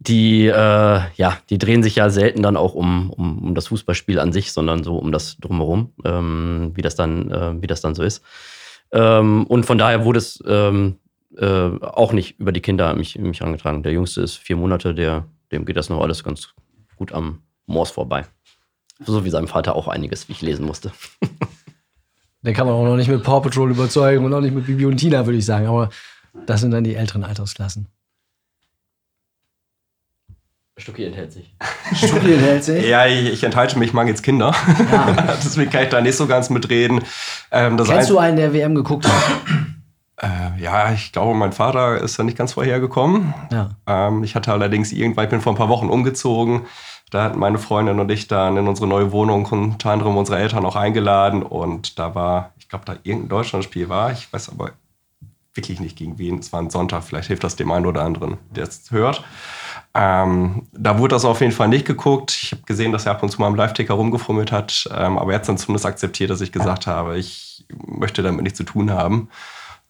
[0.00, 4.20] die, äh, ja, die drehen sich ja selten dann auch um, um, um das Fußballspiel
[4.20, 7.94] an sich, sondern so um das drumherum, ähm, wie, das dann, äh, wie das dann
[7.94, 8.22] so ist.
[8.92, 10.96] Ähm, und von daher wurde es ähm,
[11.36, 13.82] äh, auch nicht über die Kinder mich, mich angetragen.
[13.82, 16.54] Der Jüngste ist vier Monate, der, dem geht das noch alles ganz
[16.96, 18.24] gut am Moors vorbei.
[19.04, 20.92] So wie seinem Vater auch einiges, wie ich lesen musste.
[22.42, 24.86] Den kann man auch noch nicht mit Paw Patrol überzeugen und auch nicht mit Bibi
[24.86, 25.66] und Tina, würde ich sagen.
[25.66, 25.90] Aber
[26.46, 27.88] das sind dann die älteren Altersklassen.
[30.78, 31.54] Stucki enthält sich.
[31.94, 32.86] Stucki enthält sich?
[32.86, 34.54] Ja, ich, ich enthalte mich mangels Kinder.
[34.90, 35.36] Ja.
[35.44, 37.00] Deswegen kann ich da nicht so ganz mitreden.
[37.50, 39.14] Ähm, Kennst ein du einen, der WM geguckt hat?
[40.20, 43.34] Äh, ja, ich glaube, mein Vater ist da nicht ganz vorhergekommen.
[43.52, 43.70] Ja.
[43.86, 46.62] Ähm, ich hatte allerdings irgendwann, ich bin vor ein paar Wochen umgezogen.
[47.10, 50.66] Da hatten meine Freundin und ich dann in unsere neue Wohnung unter anderem unsere Eltern
[50.66, 51.42] auch eingeladen.
[51.42, 54.12] Und da war, ich glaube, da irgendein Deutschlandspiel war.
[54.12, 54.72] Ich weiß aber
[55.54, 56.38] wirklich nicht gegen wen.
[56.38, 57.04] Es war ein Sonntag.
[57.04, 59.24] Vielleicht hilft das dem einen oder anderen, der es hört.
[60.00, 62.38] Ähm, da wurde das auf jeden Fall nicht geguckt.
[62.40, 65.32] Ich habe gesehen, dass er ab und zu mal im Live-Ticker rumgefummelt hat, ähm, aber
[65.32, 68.92] er hat dann zumindest akzeptiert, dass ich gesagt habe, ich möchte damit nichts zu tun
[68.92, 69.28] haben.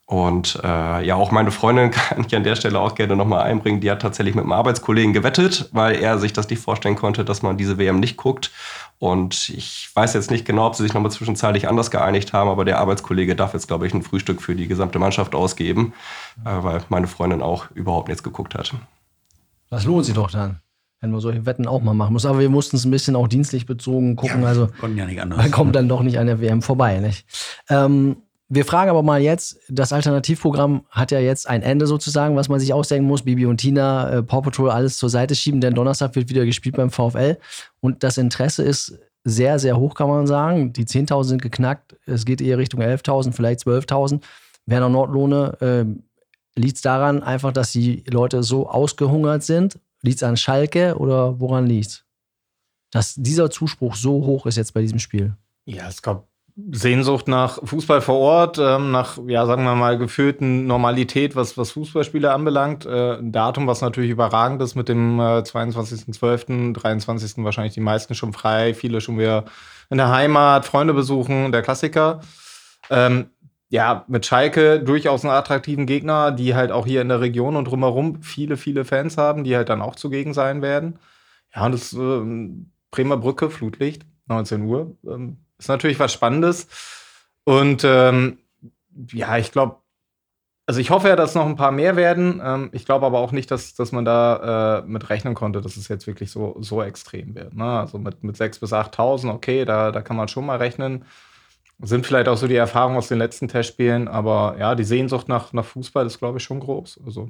[0.07, 3.81] Und äh, ja, auch meine Freundin kann ich an der Stelle auch gerne nochmal einbringen.
[3.81, 7.43] Die hat tatsächlich mit einem Arbeitskollegen gewettet, weil er sich das nicht vorstellen konnte, dass
[7.43, 8.49] man diese WM nicht guckt.
[8.97, 12.65] Und ich weiß jetzt nicht genau, ob sie sich nochmal zwischenzeitlich anders geeinigt haben, aber
[12.65, 15.93] der Arbeitskollege darf jetzt, glaube ich, ein Frühstück für die gesamte Mannschaft ausgeben,
[16.43, 18.73] äh, weil meine Freundin auch überhaupt nichts geguckt hat.
[19.69, 20.61] Das lohnt sich doch dann.
[21.01, 22.25] Wenn man solche Wetten auch mal machen muss.
[22.25, 24.41] Aber wir mussten es ein bisschen auch dienstlich bezogen gucken.
[24.41, 25.37] Ja, also konnten ja nicht anders.
[25.37, 26.99] Man kommt dann doch nicht an der WM vorbei.
[26.99, 27.25] Nicht?
[27.69, 28.17] Ähm,
[28.49, 32.59] wir fragen aber mal jetzt, das Alternativprogramm hat ja jetzt ein Ende sozusagen, was man
[32.59, 33.21] sich ausdenken muss.
[33.21, 36.75] Bibi und Tina, äh, Paw Patrol, alles zur Seite schieben, denn Donnerstag wird wieder gespielt
[36.75, 37.37] beim VfL.
[37.79, 40.73] Und das Interesse ist sehr, sehr hoch, kann man sagen.
[40.73, 41.95] Die 10.000 sind geknackt.
[42.07, 44.21] Es geht eher Richtung 11.000, vielleicht 12.000.
[44.65, 45.85] Werner Nordlohne äh,
[46.59, 49.79] Liegt es daran einfach, dass die Leute so ausgehungert sind?
[50.01, 52.03] Liegt es an Schalke oder woran liegt es?
[52.91, 55.37] Dass dieser Zuspruch so hoch ist jetzt bei diesem Spiel.
[55.63, 56.27] Ja, es gab
[56.71, 61.71] Sehnsucht nach Fußball vor Ort, ähm, nach, ja, sagen wir mal, gefühlten Normalität, was, was
[61.71, 62.85] Fußballspiele anbelangt.
[62.85, 67.41] Äh, ein Datum, was natürlich überragend ist mit dem äh, 22.12., 23.
[67.45, 69.45] wahrscheinlich die meisten schon frei, viele schon wieder
[69.89, 72.19] in der Heimat, Freunde besuchen, der Klassiker.
[72.89, 73.29] Ähm,
[73.69, 77.65] ja, mit Schalke durchaus einen attraktiven Gegner, die halt auch hier in der Region und
[77.65, 80.99] drumherum viele, viele Fans haben, die halt dann auch zugegen sein werden.
[81.55, 82.49] Ja, und das äh,
[82.91, 86.67] Bremer Brücke, Flutlicht, 19 Uhr, ähm, ist natürlich was Spannendes.
[87.43, 88.39] Und ähm,
[89.11, 89.77] ja, ich glaube,
[90.65, 92.41] also ich hoffe ja, dass noch ein paar mehr werden.
[92.43, 95.77] Ähm, ich glaube aber auch nicht, dass, dass man da äh, mit rechnen konnte, dass
[95.77, 97.55] es jetzt wirklich so, so extrem wird.
[97.55, 97.65] Ne?
[97.65, 101.05] Also mit, mit 6.000 bis 8.000, okay, da, da kann man schon mal rechnen.
[101.81, 105.53] Sind vielleicht auch so die Erfahrungen aus den letzten Testspielen, aber ja, die Sehnsucht nach,
[105.53, 106.99] nach Fußball ist, glaube ich, schon groß.
[107.05, 107.29] Also,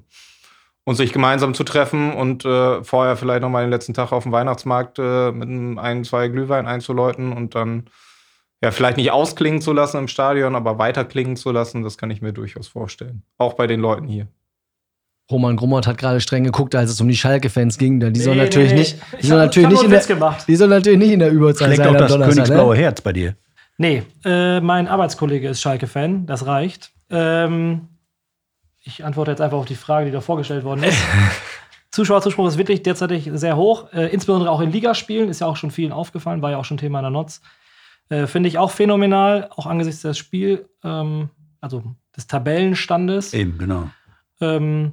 [0.85, 4.23] und sich gemeinsam zu treffen und äh, vorher vielleicht noch mal den letzten Tag auf
[4.23, 7.85] dem Weihnachtsmarkt äh, mit einem ein, zwei Glühwein einzuläuten und dann
[8.63, 12.09] ja, vielleicht nicht ausklingen zu lassen im Stadion, aber weiter klingen zu lassen, das kann
[12.09, 13.21] ich mir durchaus vorstellen.
[13.37, 14.27] Auch bei den Leuten hier.
[15.31, 17.99] Roman Grummert hat gerade streng geguckt, als es um die Schalke-Fans ging.
[17.99, 18.79] Die nee, sollen natürlich nee.
[18.79, 21.83] nicht, die sollen natürlich nicht in der, die sollen natürlich nicht in der Überzahl Schlägt
[21.83, 21.95] sein.
[21.95, 22.81] Schlägt auch das Königsblaue ne?
[22.81, 23.35] Herz bei dir.
[23.79, 26.91] Nee, äh, mein Arbeitskollege ist Schalke-Fan, das reicht.
[27.09, 27.87] Ähm,
[28.81, 31.01] ich antworte jetzt einfach auf die Frage, die da vorgestellt worden ist.
[31.91, 35.71] Zuschauerzuspruch ist wirklich derzeit sehr hoch, äh, insbesondere auch in Ligaspielen, ist ja auch schon
[35.71, 37.41] vielen aufgefallen, war ja auch schon Thema in der Notz.
[38.09, 41.29] Äh, Finde ich auch phänomenal, auch angesichts des Spiel, ähm,
[41.61, 41.81] also
[42.17, 43.33] des Tabellenstandes.
[43.33, 43.89] Eben, genau.
[44.41, 44.91] Ähm,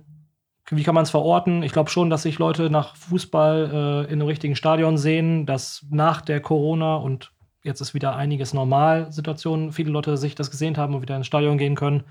[0.70, 1.64] wie kann man es verorten?
[1.64, 5.84] Ich glaube schon, dass sich Leute nach Fußball äh, in einem richtigen Stadion sehen, dass
[5.90, 7.32] nach der Corona- und
[7.66, 11.26] jetzt ist wieder einiges normal, Situationen, viele Leute sich das gesehen haben und wieder ins
[11.26, 12.04] Stadion gehen können.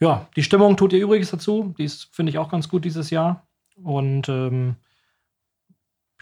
[0.00, 1.74] Ja, die Stimmung tut ihr Übriges dazu.
[1.76, 3.46] Die finde ich, auch ganz gut dieses Jahr.
[3.82, 4.76] Und ähm,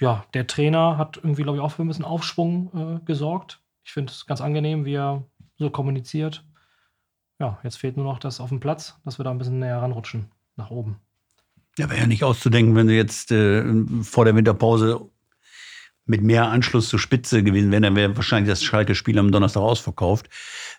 [0.00, 3.60] ja, der Trainer hat irgendwie, glaube ich, auch für ein bisschen Aufschwung äh, gesorgt.
[3.84, 5.22] Ich finde es ganz angenehm, wie er
[5.56, 6.44] so kommuniziert.
[7.38, 9.80] Ja, jetzt fehlt nur noch das auf dem Platz, dass wir da ein bisschen näher
[9.80, 10.96] ranrutschen, nach oben.
[11.78, 13.64] Ja, wäre ja nicht auszudenken, wenn du jetzt äh,
[14.02, 15.08] vor der Winterpause
[16.08, 20.28] mit mehr Anschluss zur Spitze gewesen wären, dann wäre wahrscheinlich das Schalke-Spiel am Donnerstag ausverkauft.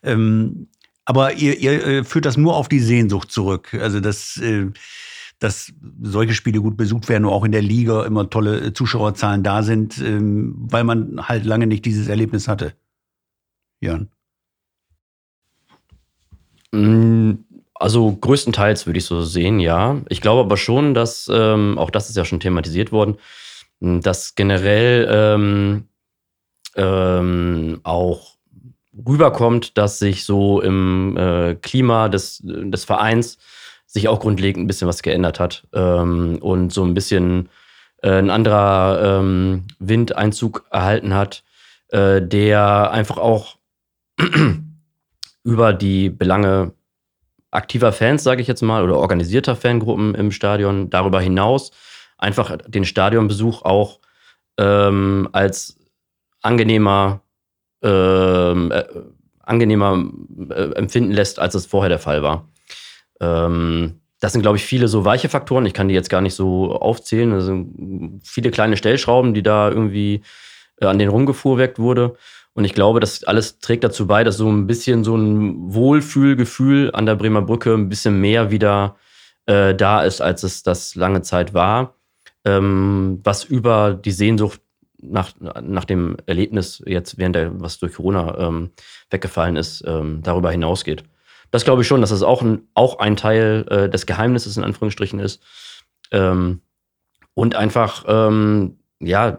[0.04, 0.68] Ähm,
[1.06, 3.74] aber ihr, ihr äh, führt das nur auf die Sehnsucht zurück.
[3.74, 4.68] Also, dass, äh,
[5.40, 9.44] dass solche Spiele gut besucht werden und auch in der Liga immer tolle äh, Zuschauerzahlen
[9.44, 12.74] da sind, ähm, weil man halt lange nicht dieses Erlebnis hatte.
[13.82, 14.10] Jan.
[16.72, 17.32] Mm,
[17.76, 20.02] also größtenteils würde ich so sehen, ja.
[20.10, 23.16] Ich glaube aber schon, dass, ähm, auch das ist ja schon thematisiert worden,
[23.80, 25.88] dass generell ähm,
[26.76, 28.36] ähm, auch
[29.08, 33.38] rüberkommt, dass sich so im äh, Klima des, des Vereins
[33.86, 37.50] sich auch grundlegend ein bisschen was geändert hat ähm, und so ein bisschen
[38.02, 41.44] äh, ein anderer ähm, Windeinzug erhalten hat,
[41.90, 43.58] äh, der einfach auch
[45.44, 46.74] über die Belange
[47.52, 51.72] aktiver Fans, sage ich jetzt mal, oder organisierter Fangruppen im Stadion darüber hinaus
[52.20, 54.00] einfach den Stadionbesuch auch
[54.58, 55.78] ähm, als
[56.42, 57.22] angenehmer,
[57.82, 58.84] ähm, äh,
[59.40, 60.04] angenehmer
[60.50, 62.48] äh, empfinden lässt, als es vorher der Fall war.
[63.20, 65.66] Ähm, das sind, glaube ich, viele so weiche Faktoren.
[65.66, 67.32] Ich kann die jetzt gar nicht so aufzählen.
[67.32, 70.22] Das sind viele kleine Stellschrauben, die da irgendwie
[70.82, 72.16] äh, an den rumgefuhrwerkt wurde.
[72.54, 76.92] Und ich glaube, das alles trägt dazu bei, dass so ein bisschen so ein Wohlfühlgefühl
[76.94, 78.98] an der Bremer Brücke ein bisschen mehr wieder
[79.46, 81.96] äh, da ist, als es das lange Zeit war
[82.46, 84.62] ähm, was über die Sehnsucht
[85.02, 88.72] nach, nach dem Erlebnis jetzt während der, was durch Corona ähm,
[89.10, 91.04] weggefallen ist, ähm, darüber hinausgeht.
[91.52, 94.64] Das glaube ich schon, dass das auch ein, auch ein Teil äh, des Geheimnisses in
[94.64, 95.42] Anführungsstrichen ist.
[96.12, 96.62] Ähm,
[97.34, 99.38] und einfach, ähm, ja,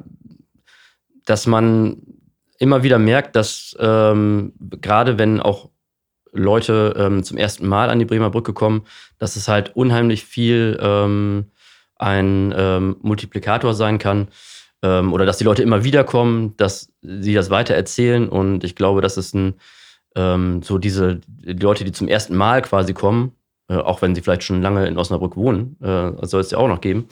[1.26, 2.02] dass man
[2.58, 5.70] immer wieder merkt, dass ähm, gerade wenn auch
[6.32, 8.86] Leute ähm, zum ersten Mal an die Bremer Brücke kommen,
[9.18, 10.78] dass es halt unheimlich viel
[12.00, 14.28] ein ähm, Multiplikator sein kann
[14.82, 18.28] ähm, oder dass die Leute immer wieder kommen, dass sie das weiter erzählen.
[18.28, 19.54] Und ich glaube, das ist ein
[20.16, 23.32] ähm, so diese die Leute, die zum ersten Mal quasi kommen,
[23.68, 26.68] äh, auch wenn sie vielleicht schon lange in Osnabrück wohnen, äh, soll es ja auch
[26.68, 27.08] noch geben,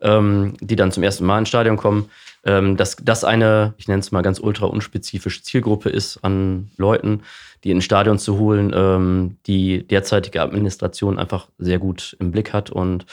[0.00, 2.10] ähm, die dann zum ersten Mal ins Stadion kommen,
[2.44, 7.22] ähm, dass das eine, ich nenne es mal ganz ultra unspezifische Zielgruppe ist an Leuten,
[7.64, 12.52] die in ein Stadion zu holen, ähm, die derzeitige Administration einfach sehr gut im Blick
[12.52, 13.06] hat und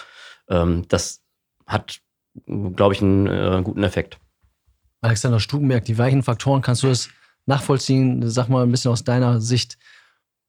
[0.50, 1.22] ähm, das
[1.68, 2.00] hat,
[2.46, 4.20] glaube ich, einen äh, guten Effekt.
[5.02, 7.10] Alexander Stubenberg, die weichen Faktoren, kannst du das
[7.46, 8.28] nachvollziehen?
[8.30, 9.78] Sag mal ein bisschen aus deiner Sicht,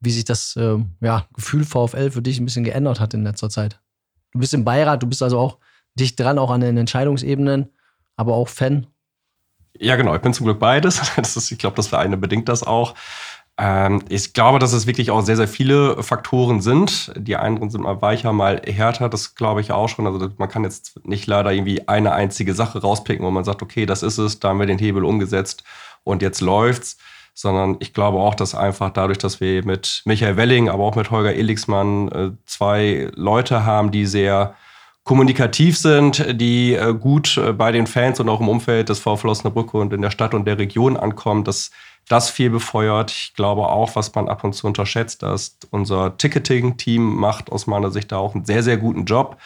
[0.00, 3.50] wie sich das äh, ja, Gefühl VfL für dich ein bisschen geändert hat in letzter
[3.50, 3.80] Zeit.
[4.32, 5.58] Du bist im Beirat, du bist also auch
[5.94, 7.70] dicht dran, auch an den Entscheidungsebenen,
[8.16, 8.86] aber auch Fan.
[9.78, 10.14] Ja, genau.
[10.14, 11.00] Ich bin zum Glück beides.
[11.16, 12.94] Das ist, ich glaube, das Vereine bedingt das auch.
[13.58, 17.12] Ähm, ich glaube, dass es wirklich auch sehr, sehr viele Faktoren sind.
[17.16, 19.08] Die einen sind mal weicher, mal härter.
[19.08, 20.06] Das glaube ich auch schon.
[20.06, 23.86] Also man kann jetzt nicht leider irgendwie eine einzige Sache rauspicken, wo man sagt, okay,
[23.86, 25.64] das ist es, da haben wir den Hebel umgesetzt
[26.04, 26.98] und jetzt läuft's.
[27.38, 31.10] Sondern ich glaube auch, dass einfach dadurch, dass wir mit Michael Welling, aber auch mit
[31.10, 34.54] Holger Elixmann äh, zwei Leute haben, die sehr
[35.04, 39.28] kommunikativ sind, die äh, gut äh, bei den Fans und auch im Umfeld des VfL
[39.28, 41.70] Osnabrück und in der Stadt und der Region ankommen, dass
[42.08, 43.10] das viel befeuert.
[43.10, 47.90] Ich glaube auch, was man ab und zu unterschätzt, dass unser Ticketing-Team macht aus meiner
[47.90, 49.36] Sicht da auch einen sehr, sehr guten Job.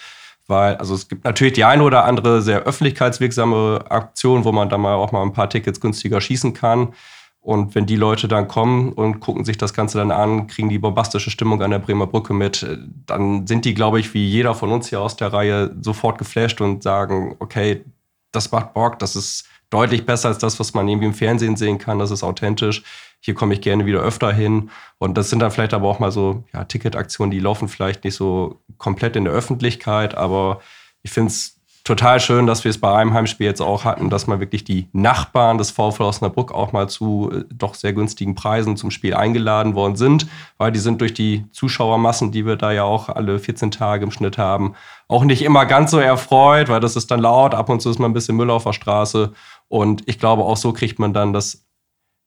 [0.47, 4.81] Weil, also es gibt natürlich die eine oder andere sehr öffentlichkeitswirksame Aktion, wo man dann
[4.81, 6.93] mal auch mal ein paar Tickets günstiger schießen kann.
[7.41, 10.79] Und wenn die Leute dann kommen und gucken sich das Ganze dann an, kriegen die
[10.79, 12.67] bombastische Stimmung an der Bremer Brücke mit,
[13.07, 16.61] dann sind die, glaube ich, wie jeder von uns hier aus der Reihe sofort geflasht
[16.61, 17.85] und sagen, okay,
[18.33, 21.79] das macht Bock, das ist deutlich besser als das, was man irgendwie im Fernsehen sehen
[21.79, 21.99] kann.
[21.99, 22.83] Das ist authentisch.
[23.21, 24.71] Hier komme ich gerne wieder öfter hin.
[24.99, 28.15] Und das sind dann vielleicht aber auch mal so ja, Ticketaktionen, die laufen vielleicht nicht
[28.15, 30.61] so komplett in der Öffentlichkeit, aber
[31.03, 34.27] ich finde es total schön, dass wir es bei einem Heimspiel jetzt auch hatten, dass
[34.27, 38.77] mal wirklich die Nachbarn des VfL Osnabrück auch mal zu äh, doch sehr günstigen Preisen
[38.77, 40.27] zum Spiel eingeladen worden sind,
[40.59, 44.11] weil die sind durch die Zuschauermassen, die wir da ja auch alle 14 Tage im
[44.11, 44.75] Schnitt haben,
[45.09, 47.99] auch nicht immer ganz so erfreut, weil das ist dann laut, ab und zu ist
[47.99, 49.33] mal ein bisschen Müll auf der Straße
[49.71, 51.65] und ich glaube, auch so kriegt man dann das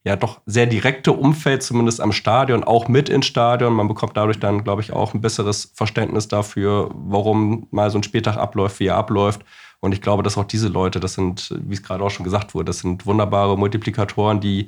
[0.06, 3.74] ja doch sehr direkte Umfeld, zumindest am Stadion, auch mit ins Stadion.
[3.74, 8.04] Man bekommt dadurch dann, glaube ich, auch ein besseres Verständnis dafür, warum mal so ein
[8.04, 9.44] Spieltag abläuft, wie er abläuft.
[9.82, 12.56] Und ich glaube, dass auch diese Leute, das sind, wie es gerade auch schon gesagt
[12.56, 14.68] wurde, das sind wunderbare Multiplikatoren, die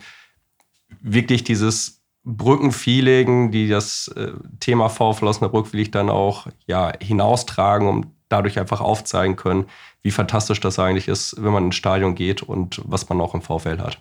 [1.01, 7.87] wirklich dieses Brückenfeeling, die das äh, Thema VfL Osnabrück will ich dann auch ja, hinaustragen,
[7.87, 9.65] um dadurch einfach aufzeigen können,
[10.01, 13.41] wie fantastisch das eigentlich ist, wenn man ins Stadion geht und was man auch im
[13.41, 13.99] VfL hat.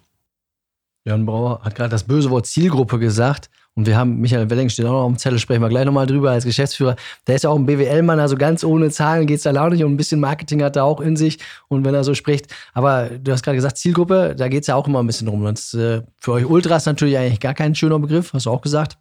[1.07, 3.51] Jörn Brauer hat gerade das böse Wort Zielgruppe gesagt.
[3.77, 6.07] Und wir haben, Michael Welling steht auch noch auf dem Zettel, sprechen wir gleich nochmal
[6.07, 6.95] drüber als Geschäftsführer.
[7.27, 9.83] Der ist ja auch ein BWL-Mann, also ganz ohne Zahlen geht es da auch nicht
[9.83, 12.55] und ein bisschen Marketing hat er auch in sich und wenn er so spricht.
[12.73, 15.45] Aber du hast gerade gesagt, Zielgruppe, da geht es ja auch immer ein bisschen drum.
[15.45, 18.63] Und das, äh, für euch Ultras natürlich eigentlich gar kein schöner Begriff, hast du auch
[18.63, 18.97] gesagt,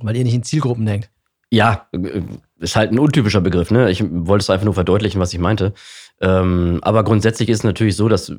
[0.00, 1.10] weil ihr nicht in Zielgruppen denkt.
[1.50, 1.86] Ja,
[2.64, 3.70] ist halt ein untypischer Begriff.
[3.70, 3.90] Ne?
[3.90, 5.72] Ich wollte es einfach nur verdeutlichen, was ich meinte.
[6.20, 8.32] Ähm, aber grundsätzlich ist es natürlich so, dass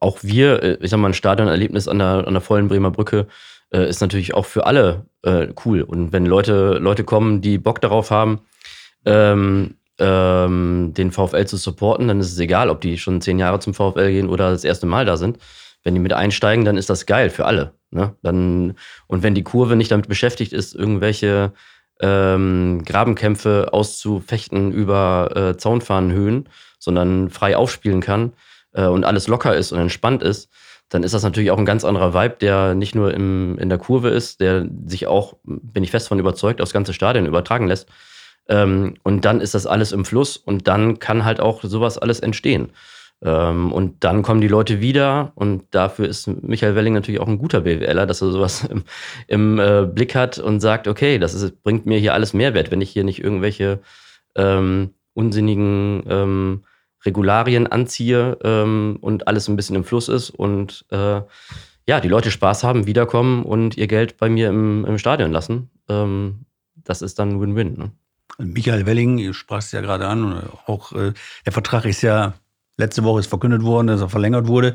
[0.00, 3.26] auch wir, äh, ich sag mal, ein Stadionerlebnis an der, an der vollen Bremer Brücke
[3.72, 5.82] äh, ist natürlich auch für alle äh, cool.
[5.82, 8.40] Und wenn Leute, Leute kommen, die Bock darauf haben,
[9.04, 13.60] ähm, ähm, den VfL zu supporten, dann ist es egal, ob die schon zehn Jahre
[13.60, 15.38] zum VfL gehen oder das erste Mal da sind.
[15.82, 17.72] Wenn die mit einsteigen, dann ist das geil für alle.
[17.90, 18.14] Ne?
[18.22, 18.74] Dann,
[19.06, 21.52] und wenn die Kurve nicht damit beschäftigt ist, irgendwelche
[22.00, 28.32] ähm, Grabenkämpfe auszufechten über äh, Zaunfahnenhöhen, sondern frei aufspielen kann
[28.72, 30.50] äh, und alles locker ist und entspannt ist,
[30.88, 33.78] dann ist das natürlich auch ein ganz anderer Vibe, der nicht nur im, in der
[33.78, 37.88] Kurve ist, der sich auch, bin ich fest von überzeugt, aufs ganze Stadion übertragen lässt.
[38.48, 42.20] Ähm, und dann ist das alles im Fluss und dann kann halt auch sowas alles
[42.20, 42.72] entstehen.
[43.22, 47.38] Ähm, und dann kommen die Leute wieder und dafür ist Michael Welling natürlich auch ein
[47.38, 48.84] guter BWLer, dass er sowas im,
[49.26, 52.80] im äh, Blick hat und sagt, okay, das ist, bringt mir hier alles Mehrwert, wenn
[52.80, 53.80] ich hier nicht irgendwelche
[54.34, 56.64] ähm, unsinnigen ähm,
[57.06, 61.22] Regularien anziehe ähm, und alles ein bisschen im Fluss ist und äh,
[61.88, 65.70] ja, die Leute Spaß haben, wiederkommen und ihr Geld bei mir im, im Stadion lassen.
[65.88, 67.78] Ähm, das ist dann Win-Win.
[67.78, 67.92] Ne?
[68.38, 71.12] Michael Welling, du sprachst es ja gerade an, auch äh,
[71.46, 72.34] der Vertrag ist ja
[72.76, 74.74] letzte Woche ist verkündet worden, dass er verlängert wurde.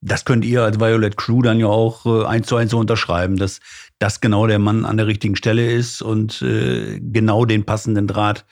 [0.00, 3.36] Das könnt ihr als Violet Crew dann ja auch äh, eins zu eins so unterschreiben,
[3.36, 3.60] dass
[3.98, 8.44] das genau der Mann an der richtigen Stelle ist und äh, genau den passenden Draht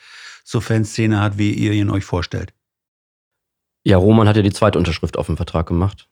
[0.45, 2.53] zur Fanszene hat, wie ihr ihn euch vorstellt.
[3.83, 6.07] Ja, Roman hat ja die zweite Unterschrift auf den Vertrag gemacht.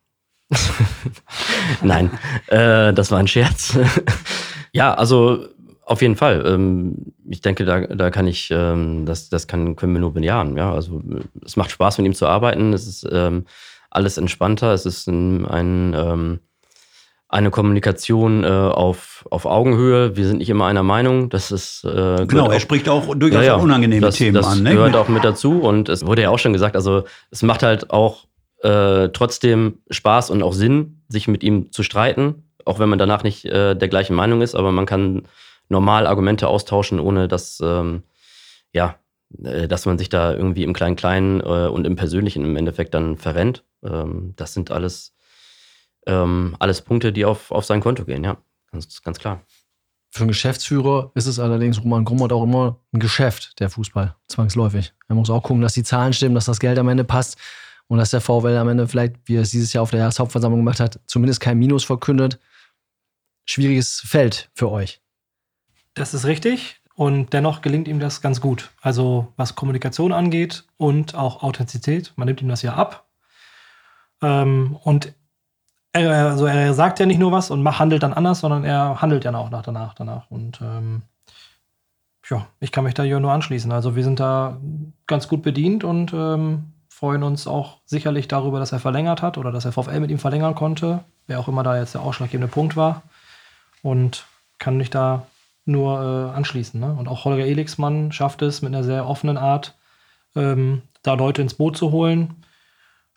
[1.83, 2.11] Nein,
[2.47, 3.77] äh, das war ein Scherz.
[4.73, 5.47] ja, also
[5.89, 6.43] auf jeden Fall.
[6.45, 10.55] Ähm, ich denke, da, da kann ich, ähm, das, das kann, können wir nur bejahen.
[10.57, 11.01] Ja, also
[11.43, 12.73] es macht Spaß, mit ihm zu arbeiten.
[12.73, 13.45] Es ist ähm,
[13.89, 14.73] alles entspannter.
[14.73, 16.39] Es ist ein, ein
[17.31, 20.17] eine Kommunikation äh, auf, auf Augenhöhe.
[20.17, 21.29] Wir sind nicht immer einer Meinung.
[21.29, 22.49] Das ist äh, genau.
[22.49, 24.63] Er spricht auch durchaus ja, ja, unangenehme das, Themen das an.
[24.63, 24.73] Ne?
[24.73, 26.75] gehört auch mit dazu und es wurde ja auch schon gesagt.
[26.75, 28.25] Also es macht halt auch
[28.63, 33.21] äh, trotzdem Spaß und auch Sinn, sich mit ihm zu streiten, auch wenn man danach
[33.21, 34.55] nicht äh, der gleichen Meinung ist.
[34.55, 35.23] Aber man kann
[35.69, 38.03] normal Argumente austauschen, ohne dass ähm,
[38.73, 38.99] ja
[39.43, 43.17] äh, dass man sich da irgendwie im Klein-Kleinen äh, und im Persönlichen im Endeffekt dann
[43.17, 43.63] verrennt.
[43.83, 45.13] Ähm, das sind alles
[46.07, 48.37] ähm, alles Punkte, die auf, auf sein Konto gehen, ja.
[48.71, 49.41] Ganz, ganz klar.
[50.11, 54.93] Für einen Geschäftsführer ist es allerdings, Roman Grummert, auch immer ein Geschäft, der Fußball, zwangsläufig.
[55.07, 57.37] Er muss auch gucken, dass die Zahlen stimmen, dass das Geld am Ende passt
[57.87, 60.61] und dass der VfL am Ende vielleicht, wie er es dieses Jahr auf der Jahreshauptversammlung
[60.61, 62.39] gemacht hat, zumindest kein Minus verkündet.
[63.45, 65.01] Schwieriges Feld für euch.
[65.99, 68.71] Das ist richtig und dennoch gelingt ihm das ganz gut.
[68.81, 72.13] Also was Kommunikation angeht und auch Authentizität.
[72.15, 73.09] Man nimmt ihm das ja ab.
[74.21, 75.13] Ähm, und
[75.91, 79.25] er, also er sagt ja nicht nur was und handelt dann anders, sondern er handelt
[79.25, 80.31] ja auch nach danach danach.
[80.31, 81.01] Und ähm,
[82.29, 83.73] ja, ich kann mich da ja nur anschließen.
[83.73, 84.57] Also wir sind da
[85.05, 89.51] ganz gut bedient und ähm, freuen uns auch sicherlich darüber, dass er verlängert hat oder
[89.51, 92.77] dass er VfL mit ihm verlängern konnte, wer auch immer da jetzt der ausschlaggebende Punkt
[92.77, 93.01] war.
[93.81, 94.25] Und
[94.59, 95.25] kann mich da
[95.69, 96.79] nur äh, anschließen.
[96.79, 96.95] Ne?
[96.97, 99.77] Und auch Holger Elixmann schafft es mit einer sehr offenen Art,
[100.35, 102.39] ähm, da Leute ins Boot zu holen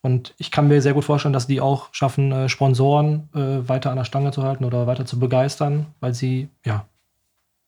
[0.02, 3.90] und ich kann mir sehr gut vorstellen, dass die auch schaffen, äh, Sponsoren äh, weiter
[3.90, 6.86] an der Stange zu halten oder weiter zu begeistern, weil sie ja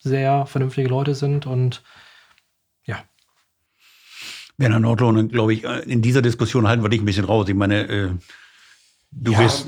[0.00, 1.82] sehr vernünftige Leute sind und
[2.84, 2.98] ja.
[4.58, 7.48] Werner Nordlohn, glaube ich, äh, in dieser Diskussion halten wir dich ein bisschen raus.
[7.48, 8.10] Ich meine, äh,
[9.16, 9.42] du ja.
[9.42, 9.66] bist,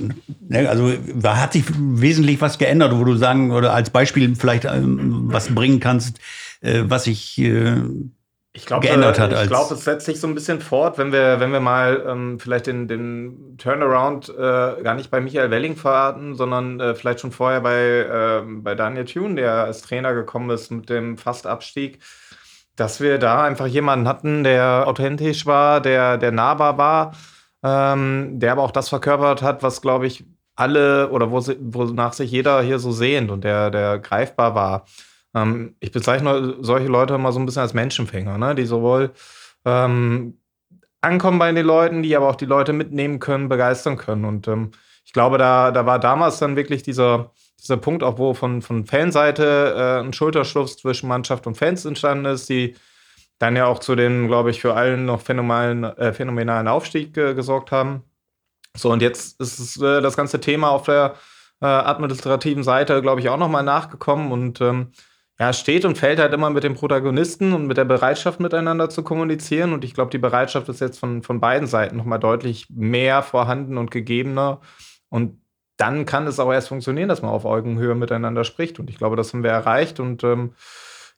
[0.49, 4.65] ne, also da hat sich wesentlich was geändert, wo du sagen oder als Beispiel vielleicht
[4.65, 6.19] ähm, was bringen kannst,
[6.61, 7.77] äh, was sich äh,
[8.57, 9.33] ich glaub, geändert hat.
[9.33, 12.39] Ich glaube, es setzt sich so ein bisschen fort, wenn wir, wenn wir mal ähm,
[12.41, 17.33] vielleicht den, den Turnaround äh, gar nicht bei Michael Welling verraten, sondern äh, vielleicht schon
[17.33, 21.99] vorher bei, äh, bei Daniel Thune, der als Trainer gekommen ist mit dem Fastabstieg,
[22.77, 27.13] dass wir da einfach jemanden hatten, der authentisch war, der, der nahbar war,
[27.67, 32.31] ähm, der aber auch das verkörpert hat, was, glaube ich, alle oder wo, wonach sich
[32.31, 34.87] jeder hier so sehnt und der, der greifbar war.
[35.35, 38.55] Ähm, ich bezeichne solche Leute immer so ein bisschen als Menschenfänger, ne?
[38.55, 39.13] die sowohl
[39.65, 40.39] ähm,
[41.01, 44.25] ankommen bei den Leuten, die aber auch die Leute mitnehmen können, begeistern können.
[44.25, 44.71] Und ähm,
[45.05, 48.87] ich glaube, da, da war damals dann wirklich dieser, dieser Punkt auch, wo von, von
[48.87, 52.77] Fanseite äh, ein Schulterschluss zwischen Mannschaft und Fans entstanden ist, die
[53.39, 57.35] dann ja auch zu den, glaube ich, für allen noch phänomenalen, äh, phänomenalen Aufstieg äh,
[57.35, 58.03] gesorgt haben.
[58.77, 61.15] So, und jetzt ist es, äh, das ganze Thema auf der
[61.61, 64.93] äh, administrativen Seite, glaube ich, auch nochmal nachgekommen und ähm,
[65.39, 69.03] ja, steht und fällt halt immer mit den Protagonisten und mit der Bereitschaft miteinander zu
[69.03, 69.75] kommunizieren.
[69.75, 73.77] Und ich glaube, die Bereitschaft ist jetzt von, von beiden Seiten nochmal deutlich mehr vorhanden
[73.77, 74.61] und gegebener.
[75.11, 75.41] Und
[75.77, 78.79] dann kann es auch erst funktionieren, dass man auf Augenhöhe miteinander spricht.
[78.79, 80.55] Und ich glaube, das haben wir erreicht und ähm,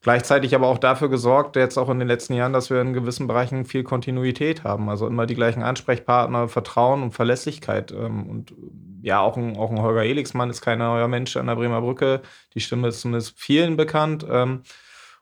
[0.03, 3.26] gleichzeitig aber auch dafür gesorgt, jetzt auch in den letzten Jahren, dass wir in gewissen
[3.26, 4.88] Bereichen viel Kontinuität haben.
[4.88, 7.92] Also immer die gleichen Ansprechpartner, Vertrauen und Verlässlichkeit.
[7.92, 8.55] Ähm, und
[9.03, 12.22] ja, auch ein, auch ein Holger Elixmann ist kein neuer Mensch an der Bremer Brücke.
[12.55, 14.26] Die Stimme ist zumindest vielen bekannt.
[14.28, 14.62] Ähm,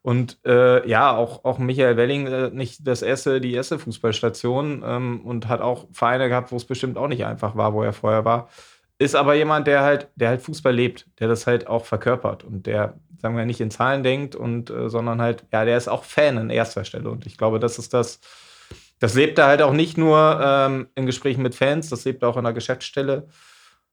[0.06, 5.20] und äh, ja, auch, auch Michael Welling äh, nicht das erste, die erste Fußballstation ähm,
[5.22, 8.24] und hat auch Vereine gehabt, wo es bestimmt auch nicht einfach war, wo er vorher
[8.24, 8.48] war.
[8.98, 12.66] Ist aber jemand, der halt, der halt Fußball lebt, der das halt auch verkörpert und
[12.66, 16.04] der, sagen wir, nicht in Zahlen denkt und, äh, sondern halt, ja, der ist auch
[16.04, 17.10] Fan an erster Stelle.
[17.10, 18.20] Und ich glaube, das ist das,
[18.98, 22.28] das lebt er halt auch nicht nur ähm, in Gesprächen mit Fans, das lebt er
[22.28, 23.28] auch in der Geschäftsstelle.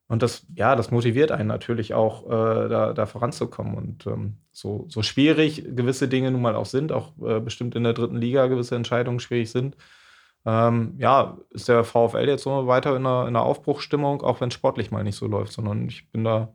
[0.08, 3.76] Und das, ja, das motiviert einen natürlich auch, äh, da, da, voranzukommen.
[3.76, 7.84] Und ähm, so, so schwierig gewisse Dinge nun mal auch sind, auch äh, bestimmt in
[7.84, 9.78] der dritten Liga gewisse Entscheidungen schwierig sind,
[10.46, 14.50] ähm, ja, ist der VfL jetzt so weiter in einer, in einer Aufbruchsstimmung, auch wenn
[14.50, 16.54] es sportlich mal nicht so läuft, sondern ich bin da.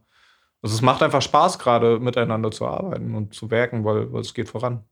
[0.63, 4.35] Also es macht einfach Spaß, gerade miteinander zu arbeiten und zu werken, weil, weil es
[4.35, 4.85] geht voran.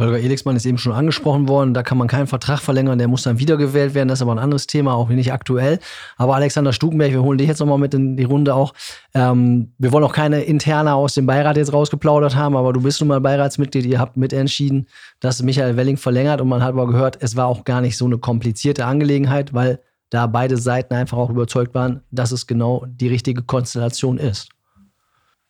[0.00, 3.22] Holger Elixmann ist eben schon angesprochen worden, da kann man keinen Vertrag verlängern, der muss
[3.22, 5.78] dann wiedergewählt werden, das ist aber ein anderes Thema, auch nicht aktuell.
[6.16, 8.72] Aber Alexander Stukenberg, wir holen dich jetzt nochmal mit in die Runde auch.
[9.14, 13.00] Ähm, wir wollen auch keine interne aus dem Beirat jetzt rausgeplaudert haben, aber du bist
[13.00, 14.88] nun mal Beiratsmitglied, ihr habt mitentschieden,
[15.20, 18.06] dass Michael Welling verlängert und man hat aber gehört, es war auch gar nicht so
[18.06, 19.80] eine komplizierte Angelegenheit, weil
[20.10, 24.50] da beide Seiten einfach auch überzeugt waren, dass es genau die richtige Konstellation ist.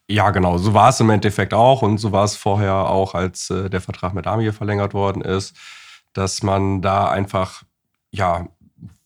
[0.09, 0.59] Ja, genau.
[0.59, 3.81] So war es im Endeffekt auch und so war es vorher auch, als äh, der
[3.81, 5.57] Vertrag mit Amir verlängert worden ist,
[6.13, 7.63] dass man da einfach,
[8.11, 8.49] ja,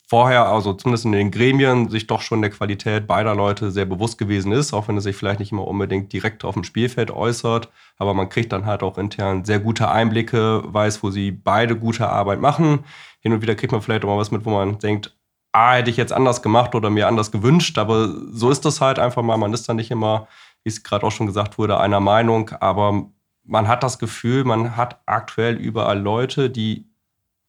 [0.07, 4.17] vorher, also zumindest in den Gremien, sich doch schon der Qualität beider Leute sehr bewusst
[4.17, 7.69] gewesen ist, auch wenn es sich vielleicht nicht immer unbedingt direkt auf dem Spielfeld äußert.
[7.99, 12.09] Aber man kriegt dann halt auch intern sehr gute Einblicke, weiß, wo sie beide gute
[12.09, 12.85] Arbeit machen.
[13.21, 15.15] Hin und wieder kriegt man vielleicht auch mal was mit, wo man denkt,
[15.55, 17.79] ah, hätte ich jetzt anders gemacht oder mir anders gewünscht.
[17.79, 19.37] Aber so ist das halt einfach mal.
[19.37, 20.29] Man ist dann nicht immer
[20.65, 23.07] wie es gerade auch schon gesagt wurde, einer Meinung, aber
[23.45, 26.87] man hat das Gefühl, man hat aktuell überall Leute, die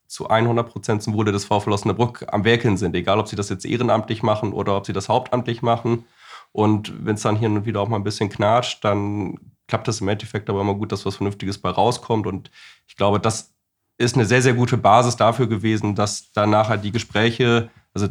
[0.06, 3.49] zu 100 Prozent zum Wohle des VfL Osnabrück am Werkeln sind, egal ob sie das
[3.49, 6.06] jetzt ehrenamtlich machen oder ob sie das hauptamtlich machen.
[6.51, 10.01] Und wenn es dann hier und wieder auch mal ein bisschen knatscht, dann klappt das
[10.01, 12.28] im Endeffekt aber immer gut, dass was Vernünftiges bei rauskommt.
[12.28, 12.51] Und
[12.88, 13.53] ich glaube, das
[13.97, 18.10] ist eine sehr, sehr gute Basis dafür gewesen, dass dann nachher die Gespräche, also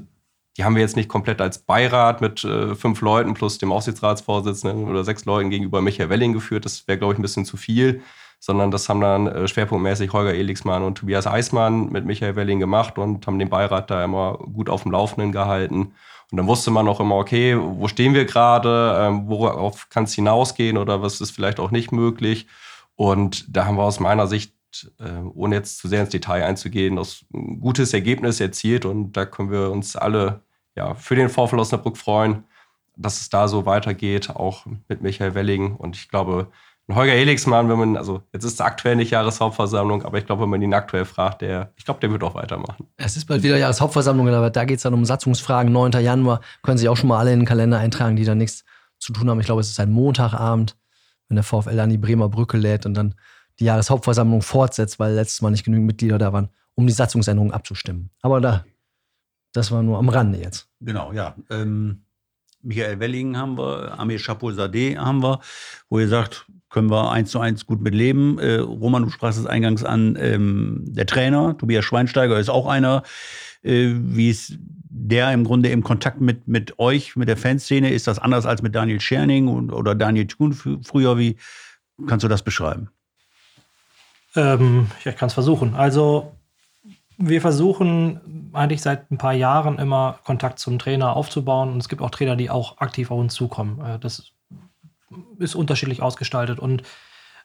[0.57, 4.89] die haben wir jetzt nicht komplett als Beirat mit äh, fünf Leuten plus dem Aufsichtsratsvorsitzenden
[4.89, 6.65] oder sechs Leuten gegenüber Michael Welling geführt.
[6.65, 8.03] Das wäre, glaube ich, ein bisschen zu viel.
[8.39, 12.99] Sondern das haben dann äh, schwerpunktmäßig Holger Elixmann und Tobias Eismann mit Michael Welling gemacht
[12.99, 15.95] und haben den Beirat da immer gut auf dem Laufenden gehalten.
[16.31, 20.15] Und dann wusste man auch immer, okay, wo stehen wir gerade, ähm, worauf kann es
[20.15, 22.47] hinausgehen oder was ist vielleicht auch nicht möglich.
[22.97, 24.53] Und da haben wir aus meiner Sicht
[24.99, 29.51] äh, ohne jetzt zu sehr ins Detail einzugehen, ein gutes Ergebnis erzielt und da können
[29.51, 30.41] wir uns alle
[30.77, 32.45] ja, für den VfL Osnabrück freuen,
[32.97, 35.75] dass es da so weitergeht, auch mit Michael Welling.
[35.77, 36.49] Und ich glaube,
[36.93, 40.51] Holger Helixmann, wenn man, also jetzt ist es aktuell nicht Jahreshauptversammlung, aber ich glaube, wenn
[40.51, 42.87] man ihn aktuell fragt, der, ich glaube, der wird auch weitermachen.
[42.97, 45.73] Es ist bald wieder Jahreshauptversammlung, aber da geht es dann um Satzungsfragen.
[45.73, 45.93] 9.
[45.93, 48.65] Januar können sich auch schon mal alle in den Kalender eintragen, die da nichts
[48.99, 49.41] zu tun haben.
[49.41, 50.77] Ich glaube, es ist ein Montagabend,
[51.29, 53.15] wenn der VfL an die Bremer Brücke lädt und dann
[53.61, 58.11] die Jahreshauptversammlung fortsetzt, weil letztes Mal nicht genügend Mitglieder da waren, um die Satzungsänderung abzustimmen.
[58.23, 58.65] Aber da
[59.55, 60.69] das war nur am Rande jetzt.
[60.81, 61.37] Genau, ja.
[61.49, 62.03] Ähm,
[62.61, 65.41] Michael Welling haben wir, Amir Chapeau-Sadeh haben wir,
[65.89, 68.39] wo ihr sagt, können wir eins zu eins gut mit leben.
[68.41, 73.05] Äh, Roman, du sprachst es eingangs an, ähm, der Trainer, Tobias Schweinsteiger, ist auch einer.
[73.63, 77.93] Äh, wie ist der im Grunde im Kontakt mit, mit euch, mit der Fanszene?
[77.93, 81.17] Ist das anders als mit Daniel Scherning und, oder Daniel Thun früher?
[81.17, 81.37] Wie
[82.09, 82.89] kannst du das beschreiben?
[84.37, 85.75] Ähm, ich kann es versuchen.
[85.75, 86.33] Also
[87.17, 91.73] wir versuchen eigentlich seit ein paar Jahren immer Kontakt zum Trainer aufzubauen.
[91.73, 93.81] Und es gibt auch Trainer, die auch aktiv auf uns zukommen.
[93.81, 94.33] Äh, das
[95.39, 96.59] ist unterschiedlich ausgestaltet.
[96.59, 96.83] Und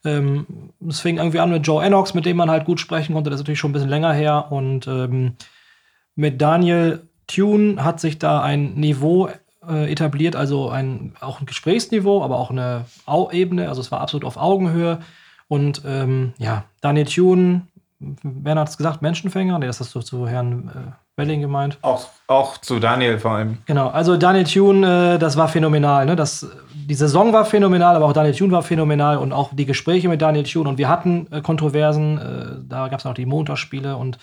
[0.05, 3.29] ähm, es fing irgendwie an mit Joe Enox, mit dem man halt gut sprechen konnte.
[3.29, 4.51] Das ist natürlich schon ein bisschen länger her.
[4.51, 5.35] Und ähm,
[6.15, 9.29] mit Daniel Thune hat sich da ein Niveau
[9.67, 13.69] äh, etabliert, also ein, auch ein Gesprächsniveau, aber auch eine Au Ebene.
[13.69, 14.99] Also es war absolut auf Augenhöhe.
[15.49, 17.63] Und ähm, ja, Daniel Thune
[17.99, 19.59] Werner hat es gesagt, Menschenfänger.
[19.59, 21.77] Nee, das hast du zu Herrn äh, Welling gemeint.
[21.81, 23.57] Auch, auch zu Daniel vor allem.
[23.65, 26.05] Genau, also Daniel Thune, äh, das war phänomenal.
[26.05, 26.15] Ne?
[26.15, 30.07] Das, die Saison war phänomenal, aber auch Daniel Thune war phänomenal und auch die Gespräche
[30.07, 30.69] mit Daniel Thune.
[30.69, 34.17] Und wir hatten äh, Kontroversen, äh, da gab es auch die Montagsspiele und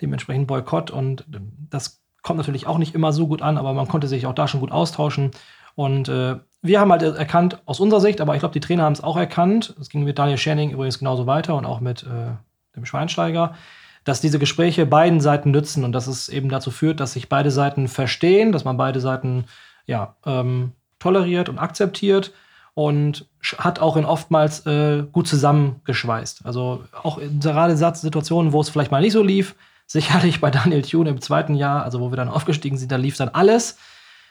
[0.00, 0.92] dementsprechend Boykott.
[0.92, 1.24] Und
[1.68, 4.46] das kommt natürlich auch nicht immer so gut an, aber man konnte sich auch da
[4.46, 5.32] schon gut austauschen.
[5.74, 8.92] Und äh, wir haben halt erkannt, aus unserer Sicht, aber ich glaube, die Trainer haben
[8.92, 9.74] es auch erkannt.
[9.80, 12.32] Es ging mit Daniel Scherning übrigens genauso weiter und auch mit äh,
[12.76, 13.54] dem Schweinsteiger
[14.04, 17.50] dass diese Gespräche beiden Seiten nützen und dass es eben dazu führt, dass sich beide
[17.50, 19.44] Seiten verstehen, dass man beide Seiten
[19.86, 22.32] ja, ähm, toleriert und akzeptiert
[22.74, 23.26] und
[23.58, 26.46] hat auch in oftmals äh, gut zusammengeschweißt.
[26.46, 29.54] Also auch in gerade Situationen, wo es vielleicht mal nicht so lief,
[29.86, 33.16] sicherlich bei Daniel Thune im zweiten Jahr, also wo wir dann aufgestiegen sind, da lief
[33.16, 33.76] dann alles.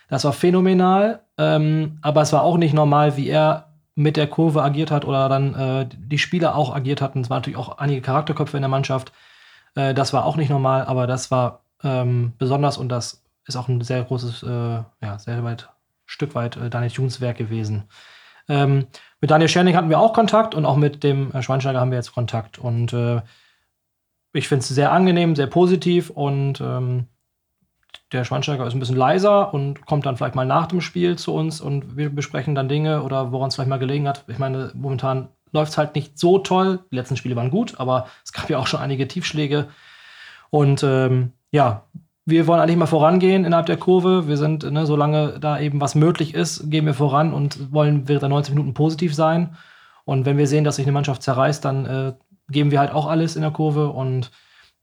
[0.09, 4.63] Das war phänomenal, ähm, aber es war auch nicht normal, wie er mit der Kurve
[4.63, 7.21] agiert hat oder dann äh, die Spieler auch agiert hatten.
[7.21, 9.11] Es waren natürlich auch einige Charakterköpfe in der Mannschaft.
[9.75, 13.67] Äh, das war auch nicht normal, aber das war ähm, besonders und das ist auch
[13.67, 14.47] ein sehr großes, äh,
[15.01, 15.69] ja, sehr weit,
[16.05, 17.83] Stück weit äh, Daniel Tunes Werk gewesen.
[18.47, 18.87] Ähm,
[19.21, 21.97] mit Daniel Scherning hatten wir auch Kontakt und auch mit dem äh, Schweinsteiger haben wir
[21.97, 22.57] jetzt Kontakt.
[22.57, 23.21] Und äh,
[24.33, 27.07] ich finde es sehr angenehm, sehr positiv und ähm,
[28.11, 31.33] der Schweinsteiger ist ein bisschen leiser und kommt dann vielleicht mal nach dem Spiel zu
[31.33, 34.23] uns und wir besprechen dann Dinge oder woran es vielleicht mal gelegen hat.
[34.27, 36.79] Ich meine, momentan läuft es halt nicht so toll.
[36.91, 39.67] Die letzten Spiele waren gut, aber es gab ja auch schon einige Tiefschläge.
[40.49, 41.83] Und ähm, ja,
[42.25, 44.27] wir wollen eigentlich mal vorangehen innerhalb der Kurve.
[44.27, 48.23] Wir sind, ne, solange da eben was möglich ist, gehen wir voran und wollen während
[48.23, 49.55] der 90 Minuten positiv sein.
[50.05, 52.13] Und wenn wir sehen, dass sich eine Mannschaft zerreißt, dann äh,
[52.49, 53.89] geben wir halt auch alles in der Kurve.
[53.89, 54.31] Und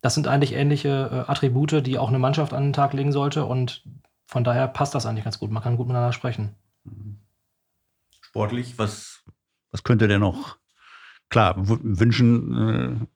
[0.06, 3.44] das sind eigentlich ähnliche äh, Attribute, die auch eine Mannschaft an den Tag legen sollte.
[3.44, 3.82] Und
[4.24, 5.50] von daher passt das eigentlich ganz gut.
[5.50, 6.54] Man kann gut miteinander sprechen.
[8.20, 9.24] Sportlich, was
[9.72, 10.58] was könnte der noch?
[11.28, 13.06] Klar, wünschen äh,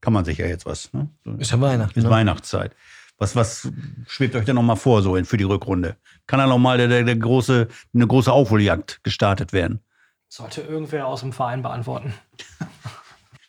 [0.00, 0.92] kann man sich ja jetzt was.
[0.92, 1.10] Ne?
[1.38, 1.98] Ist ja Weihnachten.
[1.98, 2.10] Ist ne?
[2.10, 2.76] Weihnachtszeit.
[3.18, 3.68] Was, was
[4.06, 5.96] schwebt euch denn noch mal vor so für die Rückrunde?
[6.28, 9.80] Kann da noch mal der, der, der große, eine große Aufholjagd gestartet werden?
[10.28, 12.14] Sollte irgendwer aus dem Verein beantworten.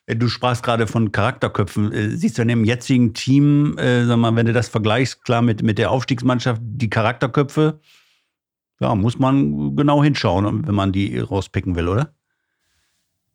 [0.05, 1.91] Äh, du sprachst gerade von Charakterköpfen.
[1.91, 5.41] Äh, siehst du in dem jetzigen Team, äh, sag mal, wenn du das vergleichst, klar
[5.41, 7.79] mit, mit der Aufstiegsmannschaft, die Charakterköpfe,
[8.79, 12.13] ja, muss man genau hinschauen, wenn man die rauspicken will, oder?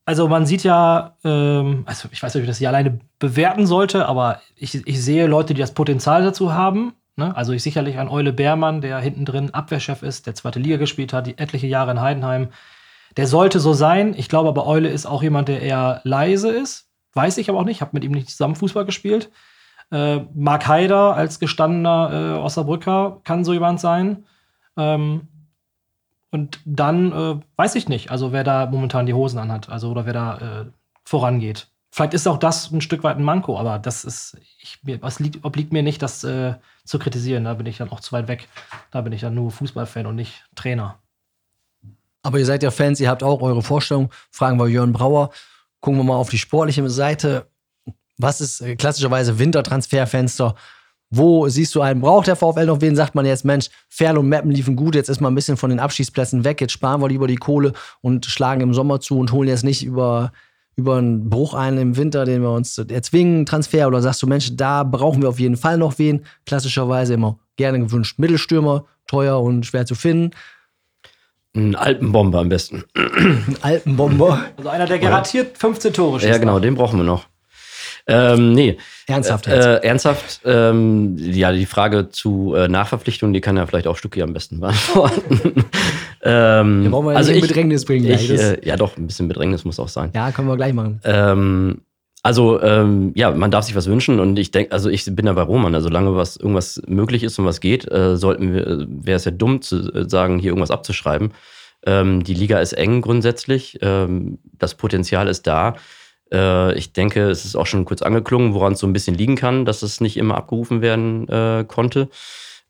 [0.05, 3.67] Also man sieht ja, ähm, also ich weiß nicht, ob ich das hier alleine bewerten
[3.67, 6.93] sollte, aber ich, ich sehe Leute, die das Potenzial dazu haben.
[7.17, 7.37] Ne?
[7.37, 11.13] Also ich sicherlich an Eule Beermann, der hinten drin Abwehrchef ist, der zweite Liga gespielt
[11.13, 12.49] hat, die etliche Jahre in Heidenheim.
[13.17, 14.15] Der sollte so sein.
[14.17, 16.91] Ich glaube aber, Eule ist auch jemand, der eher leise ist.
[17.15, 17.77] Weiß ich aber auch nicht.
[17.77, 19.31] Ich habe mit ihm nicht zusammen Fußball gespielt.
[19.91, 24.27] Äh, Mark Haider als gestandener äh, Osnabrücker kann so jemand sein.
[24.77, 25.29] Ähm,
[26.31, 30.05] und dann äh, weiß ich nicht, also wer da momentan die Hosen anhat, also oder
[30.05, 30.65] wer da äh,
[31.05, 31.69] vorangeht.
[31.91, 35.19] Vielleicht ist auch das ein Stück weit ein Manko, aber das ist, ich, mir, was
[35.19, 37.45] liegt, obliegt mir nicht, das äh, zu kritisieren.
[37.45, 38.49] Da bin ich dann auch zu weit weg.
[38.91, 40.99] Da bin ich dann nur Fußballfan und nicht Trainer.
[42.27, 44.11] Aber ihr seid ja Fans, ihr habt auch eure Vorstellung.
[44.33, 45.31] Fragen wir Jörn Brauer.
[45.81, 47.47] Gucken wir mal auf die sportliche Seite.
[48.19, 50.57] Was ist äh, klassischerweise Wintertransferfenster?
[51.09, 52.01] Wo siehst du einen?
[52.01, 52.97] Braucht der VfL noch wen?
[52.97, 55.71] Sagt man jetzt, Mensch, Ferl und Meppen liefen gut, jetzt ist man ein bisschen von
[55.71, 59.31] den Abschießplätzen weg, jetzt sparen wir lieber die Kohle und schlagen im Sommer zu und
[59.31, 60.33] holen jetzt nicht über,
[60.75, 63.87] über einen Bruch ein im Winter, den wir uns erzwingen, Transfer?
[63.87, 66.27] Oder sagst du, Mensch, da brauchen wir auf jeden Fall noch wen?
[66.45, 70.33] Klassischerweise immer gerne gewünscht Mittelstürmer, teuer und schwer zu finden.
[71.57, 72.85] Ein Alpenbomber am besten.
[72.95, 74.45] Ein Alpenbomber.
[74.57, 76.31] Also einer, der garantiert 15 Tore schießt.
[76.31, 77.27] Ja, genau, den brauchen wir noch.
[78.09, 78.77] Ähm, nee.
[79.09, 79.49] Ernsthaft.
[79.49, 80.41] Äh, ernsthaft.
[80.45, 84.61] Ähm, ja, die Frage zu äh, Nachverpflichtungen, die kann ja vielleicht auch Stucki am besten
[84.61, 85.41] beantworten.
[86.23, 88.05] ähm, Wir wollen wir also in ich, Bedrängnis bringen.
[88.05, 88.29] ich, gleich.
[88.29, 90.11] Das- äh, ja, doch, ein bisschen Bedrängnis muss auch sein.
[90.15, 91.01] ja, können wir gleich machen.
[91.05, 91.81] Ähm,
[92.27, 95.33] also, ähm, ja, man darf sich was wünschen und ich denke, also ich bin da
[95.33, 99.15] bei Roman, also solange was irgendwas möglich ist und was geht, äh, sollten wir, wäre
[99.15, 101.33] es ja dumm zu äh, sagen, hier irgendwas abzuschreiben.
[101.87, 105.77] Ähm, die Liga ist eng grundsätzlich, ähm, das Potenzial ist da.
[106.33, 109.37] Äh, ich denke, es ist auch schon kurz angeklungen, woran es so ein bisschen liegen
[109.37, 112.09] kann, dass es nicht immer abgerufen werden äh, konnte.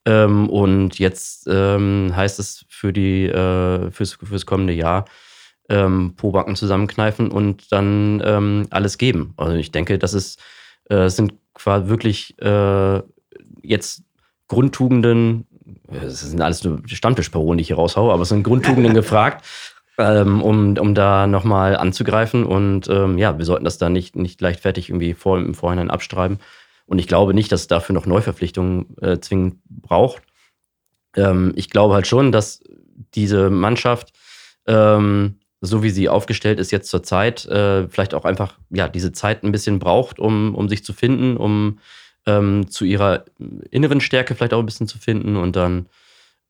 [0.04, 5.06] Ähm, und jetzt ähm, heißt es für die, äh, fürs, fürs kommende Jahr,
[5.68, 9.34] ähm, Pobacken zusammenkneifen und dann ähm, alles geben.
[9.36, 10.40] Also ich denke, das ist,
[10.88, 13.02] äh, es sind quasi wirklich äh,
[13.62, 14.02] jetzt
[14.48, 15.46] Grundtugenden,
[15.90, 19.44] es sind alles nur Stammtischparolen, die ich hier raushaue, aber es sind Grundtugenden gefragt,
[19.98, 22.44] ähm, um, um da nochmal anzugreifen.
[22.44, 26.38] Und ähm, ja, wir sollten das da nicht, nicht leichtfertig irgendwie vor, im Vorhinein abstreiben.
[26.86, 30.22] Und ich glaube nicht, dass es dafür noch Neuverpflichtungen äh, zwingend braucht.
[31.16, 32.62] Ähm, ich glaube halt schon, dass
[33.14, 34.12] diese Mannschaft,
[34.66, 39.12] ähm, so wie sie aufgestellt ist jetzt zur Zeit, äh, vielleicht auch einfach ja, diese
[39.12, 41.78] Zeit ein bisschen braucht, um, um sich zu finden, um
[42.26, 43.24] ähm, zu ihrer
[43.70, 45.86] inneren Stärke vielleicht auch ein bisschen zu finden und dann,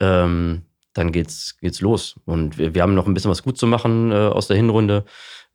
[0.00, 0.62] ähm,
[0.94, 2.16] dann geht's, geht's los.
[2.24, 5.04] Und wir, wir haben noch ein bisschen was gut zu machen äh, aus der Hinrunde.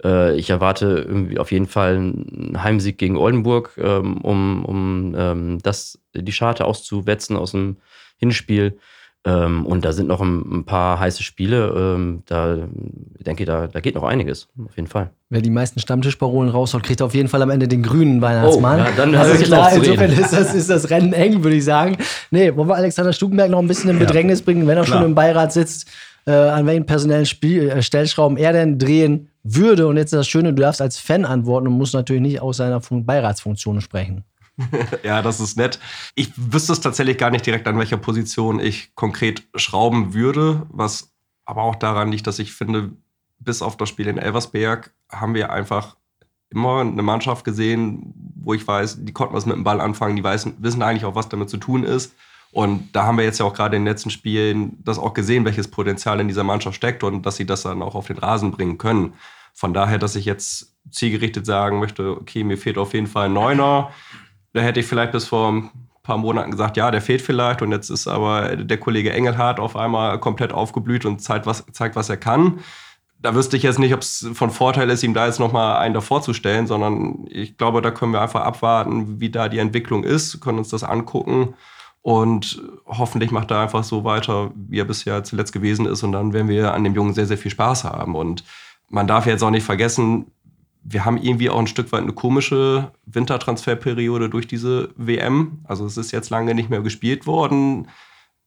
[0.04, 5.60] Äh, ich erwarte irgendwie auf jeden Fall einen Heimsieg gegen Oldenburg, ähm, um, um ähm,
[5.62, 7.78] das, die Scharte auszuwetzen aus dem
[8.18, 8.78] Hinspiel.
[9.24, 11.68] Ähm, und da sind noch ein, ein paar heiße Spiele.
[11.96, 12.58] Ähm, da
[13.18, 15.12] ich denke da, da geht noch einiges, auf jeden Fall.
[15.30, 18.80] Wer die meisten Stammtischparolen raushaut, kriegt auf jeden Fall am Ende den grünen Weihnachtsmann.
[18.80, 21.64] Oh, ja, dann also ich klar, insofern ist das, ist das Rennen eng, würde ich
[21.64, 21.98] sagen.
[22.32, 24.06] Nee, wollen wir Alexander Stukenberg noch ein bisschen in Ja.
[24.06, 24.98] Bedrängnis bringen, wenn er Klar.
[25.00, 25.88] schon im Beirat sitzt,
[26.26, 29.86] äh, an welchen personellen Spiel, äh, Stellschrauben er denn drehen würde.
[29.88, 32.58] Und jetzt ist das Schöne, du darfst als Fan antworten und musst natürlich nicht aus
[32.58, 34.24] seiner Fun Beiratsfunktion sprechen.
[35.04, 35.80] Ja, das ist nett.
[36.16, 41.12] Ich wüsste es tatsächlich gar nicht direkt, an welcher Position ich konkret schrauben würde, was
[41.46, 42.92] aber auch daran liegt, dass ich finde,
[43.40, 45.96] bis auf das Spiel in Elversberg haben wir einfach
[46.50, 50.24] immer eine Mannschaft gesehen, wo ich weiß, die konnten was mit dem Ball anfangen, die
[50.24, 52.14] weiß, wissen eigentlich auch, was damit zu tun ist.
[52.52, 55.46] Und da haben wir jetzt ja auch gerade in den letzten Spielen das auch gesehen,
[55.46, 58.52] welches Potenzial in dieser Mannschaft steckt und dass sie das dann auch auf den Rasen
[58.52, 59.14] bringen können.
[59.54, 63.34] Von daher, dass ich jetzt zielgerichtet sagen möchte, okay, mir fehlt auf jeden Fall ein
[63.34, 63.92] Neuner.
[64.54, 65.72] Da hätte ich vielleicht bis vor ein
[66.04, 67.62] paar Monaten gesagt, ja, der fehlt vielleicht.
[67.62, 71.96] Und jetzt ist aber der Kollege Engelhardt auf einmal komplett aufgeblüht und zeigt, was, zeigt,
[71.96, 72.60] was er kann.
[73.20, 75.94] Da wüsste ich jetzt nicht, ob es von Vorteil ist, ihm da jetzt nochmal einen
[75.94, 80.04] davor zu stellen, sondern ich glaube, da können wir einfach abwarten, wie da die Entwicklung
[80.04, 81.54] ist, können uns das angucken
[82.02, 86.04] und hoffentlich macht er einfach so weiter, wie er bisher zuletzt gewesen ist.
[86.04, 88.16] Und dann werden wir an dem Jungen sehr, sehr viel Spaß haben.
[88.16, 88.44] Und
[88.90, 90.32] man darf jetzt auch nicht vergessen,
[90.84, 95.60] wir haben irgendwie auch ein Stück weit eine komische Wintertransferperiode durch diese WM.
[95.64, 97.88] Also es ist jetzt lange nicht mehr gespielt worden.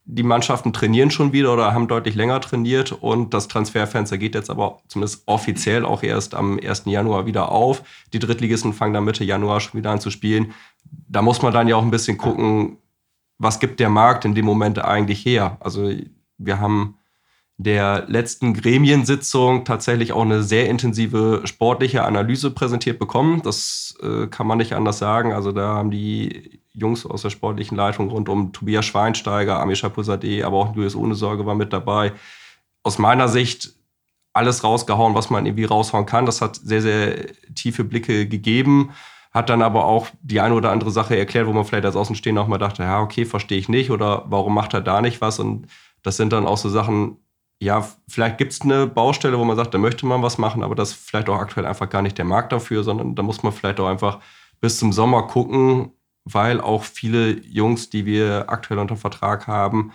[0.07, 4.51] Die Mannschaften trainieren schon wieder oder haben deutlich länger trainiert und das Transferfenster geht jetzt
[4.51, 6.83] aber zumindest offiziell auch erst am 1.
[6.87, 7.83] Januar wieder auf.
[8.13, 10.53] Die Drittligisten fangen dann Mitte Januar schon wieder an zu spielen.
[11.09, 12.77] Da muss man dann ja auch ein bisschen gucken,
[13.39, 15.57] was gibt der Markt in dem Moment eigentlich her?
[15.61, 15.91] Also
[16.37, 16.99] wir haben
[17.57, 23.43] der letzten Gremiensitzung tatsächlich auch eine sehr intensive sportliche Analyse präsentiert bekommen.
[23.43, 25.33] Das äh, kann man nicht anders sagen.
[25.33, 30.43] Also da haben die Jungs aus der sportlichen Leitung rund um Tobias Schweinsteiger, Amisha Pusadeh,
[30.43, 32.13] aber auch Julius Ohne Sorge war mit dabei.
[32.83, 33.75] Aus meiner Sicht
[34.33, 36.27] alles rausgehauen, was man irgendwie raushauen kann.
[36.27, 38.91] Das hat sehr, sehr tiefe Blicke gegeben.
[39.31, 42.43] Hat dann aber auch die eine oder andere Sache erklärt, wo man vielleicht als Außenstehender
[42.43, 45.39] auch mal dachte, ja, okay, verstehe ich nicht oder warum macht er da nicht was?
[45.39, 45.69] Und
[46.03, 47.19] das sind dann auch so Sachen,
[47.61, 50.75] ja, vielleicht gibt es eine Baustelle, wo man sagt, da möchte man was machen, aber
[50.75, 53.53] das ist vielleicht auch aktuell einfach gar nicht der Markt dafür, sondern da muss man
[53.53, 54.21] vielleicht auch einfach
[54.61, 55.93] bis zum Sommer gucken,
[56.25, 59.93] weil auch viele Jungs, die wir aktuell unter Vertrag haben,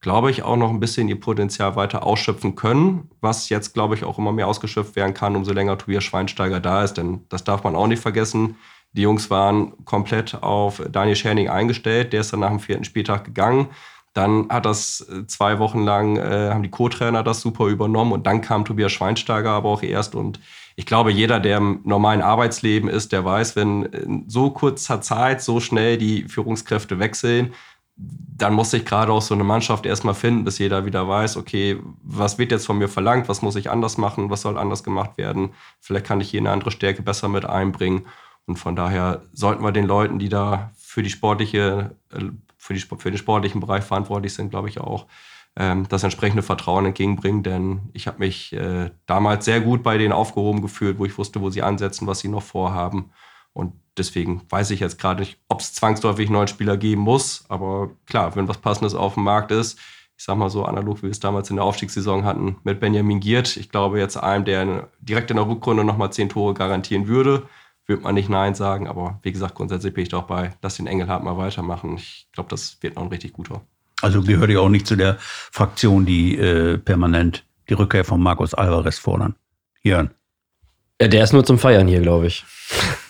[0.00, 4.04] glaube ich, auch noch ein bisschen ihr Potenzial weiter ausschöpfen können, was jetzt, glaube ich,
[4.04, 7.64] auch immer mehr ausgeschöpft werden kann, umso länger Tobias Schweinsteiger da ist, denn das darf
[7.64, 8.56] man auch nicht vergessen.
[8.92, 13.24] Die Jungs waren komplett auf Daniel Scherning eingestellt, der ist dann nach dem vierten Spieltag
[13.24, 13.68] gegangen.
[14.12, 18.26] Dann hat das äh, zwei Wochen lang, äh, haben die Co-Trainer das super übernommen und
[18.26, 20.14] dann kam Tobias Schweinsteiger aber auch erst.
[20.14, 20.40] Und
[20.76, 25.42] ich glaube, jeder, der im normalen Arbeitsleben ist, der weiß, wenn in so kurzer Zeit
[25.42, 27.52] so schnell die Führungskräfte wechseln,
[27.96, 31.78] dann muss sich gerade auch so eine Mannschaft erstmal finden, bis jeder wieder weiß, okay,
[32.02, 35.18] was wird jetzt von mir verlangt, was muss ich anders machen, was soll anders gemacht
[35.18, 35.50] werden,
[35.80, 38.06] vielleicht kann ich hier eine andere Stärke besser mit einbringen.
[38.46, 42.30] Und von daher sollten wir den Leuten, die da für die sportliche, äh,
[42.60, 45.06] für, die, für den sportlichen Bereich verantwortlich sind, glaube ich auch,
[45.56, 47.42] ähm, das entsprechende Vertrauen entgegenbringen.
[47.42, 51.40] Denn ich habe mich äh, damals sehr gut bei denen aufgehoben gefühlt, wo ich wusste,
[51.40, 53.10] wo sie ansetzen, was sie noch vorhaben.
[53.54, 57.46] Und deswegen weiß ich jetzt gerade nicht, ob es zwangsläufig neuen Spieler geben muss.
[57.48, 59.78] Aber klar, wenn was Passendes auf dem Markt ist,
[60.18, 63.20] ich sag mal so analog, wie wir es damals in der Aufstiegssaison hatten mit Benjamin
[63.20, 63.56] Giert.
[63.56, 67.44] Ich glaube jetzt einem, der direkt in der Rückrunde nochmal zehn Tore garantieren würde,
[67.86, 68.86] würde man nicht Nein sagen.
[68.86, 71.96] Aber wie gesagt, grundsätzlich bin ich doch bei, lass den Engelhardt mal weitermachen.
[71.96, 73.62] Ich glaube, das wird noch ein richtig guter.
[74.02, 78.54] Also gehört ja auch nicht zu der Fraktion, die äh, permanent die Rückkehr von Marcos
[78.54, 79.34] Alvarez fordern.
[79.82, 80.10] Jörn.
[81.00, 82.44] Ja, der ist nur zum Feiern hier, glaube ich.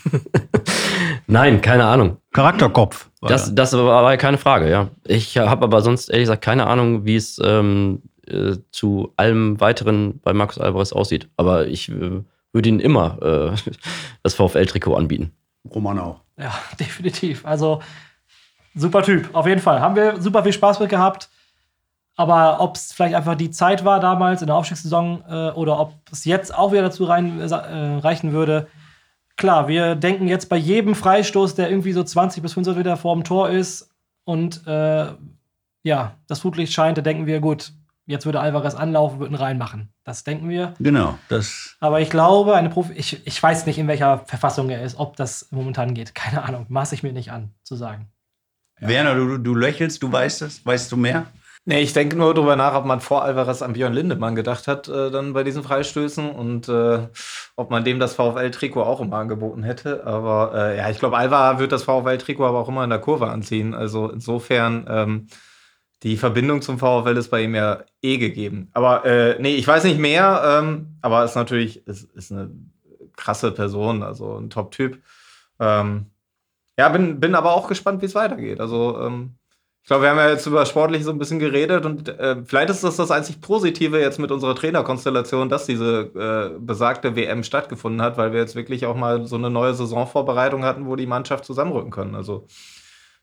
[1.26, 2.18] Nein, keine Ahnung.
[2.32, 3.08] Charakterkopf.
[3.20, 4.90] Das, das war aber keine Frage, ja.
[5.06, 10.20] Ich habe aber sonst ehrlich gesagt keine Ahnung, wie es ähm, äh, zu allem weiteren
[10.20, 11.28] bei Markus Alvarez aussieht.
[11.36, 12.22] Aber ich äh,
[12.52, 13.70] würde ihn immer äh,
[14.22, 15.32] das VfL-Trikot anbieten.
[15.72, 16.20] Roman auch.
[16.38, 17.44] Ja, definitiv.
[17.44, 17.80] Also
[18.74, 19.80] super Typ, auf jeden Fall.
[19.80, 21.28] Haben wir super viel Spaß mit gehabt.
[22.16, 25.94] Aber ob es vielleicht einfach die Zeit war damals in der Aufstiegssaison äh, oder ob
[26.12, 28.66] es jetzt auch wieder dazu rein, äh, reichen würde.
[29.36, 33.14] Klar, wir denken jetzt bei jedem Freistoß, der irgendwie so 20 bis 25 Meter vor
[33.14, 33.90] dem Tor ist
[34.24, 35.06] und äh,
[35.82, 37.72] ja, das Flutlicht scheint, da denken wir, gut,
[38.10, 39.92] jetzt würde Alvarez anlaufen, würden reinmachen.
[40.04, 40.74] Das denken wir.
[40.80, 41.76] Genau, das.
[41.80, 45.16] Aber ich glaube, eine Profi, ich, ich weiß nicht, in welcher Verfassung er ist, ob
[45.16, 46.14] das momentan geht.
[46.14, 48.08] Keine Ahnung, maße ich mir nicht an, zu sagen.
[48.80, 51.26] Werner, du, du lächelst, du weißt es, weißt du mehr?
[51.66, 54.88] Nee, ich denke nur darüber nach, ob man vor Alvarez an Björn Lindemann gedacht hat,
[54.88, 57.06] äh, dann bei diesen Freistößen und äh,
[57.54, 60.06] ob man dem das VfL-Trikot auch immer angeboten hätte.
[60.06, 63.28] Aber äh, ja, ich glaube, Alva wird das VfL-Trikot aber auch immer in der Kurve
[63.28, 63.74] anziehen.
[63.74, 65.26] Also insofern, ähm,
[66.02, 68.70] die Verbindung zum VfL ist bei ihm ja eh gegeben.
[68.72, 72.50] Aber äh, nee, ich weiß nicht mehr, ähm, aber ist natürlich, ist, ist eine
[73.16, 74.98] krasse Person, also ein Top-Typ.
[75.58, 76.06] Ähm,
[76.78, 78.60] ja, bin, bin aber auch gespannt, wie es weitergeht.
[78.60, 79.34] Also, ähm,
[79.82, 82.70] ich glaube, wir haben ja jetzt über Sportlich so ein bisschen geredet und äh, vielleicht
[82.70, 86.10] ist das das einzig Positive jetzt mit unserer Trainerkonstellation, dass diese
[86.54, 90.64] äh, besagte WM stattgefunden hat, weil wir jetzt wirklich auch mal so eine neue Saisonvorbereitung
[90.64, 92.14] hatten, wo die Mannschaft zusammenrücken können.
[92.14, 92.46] Also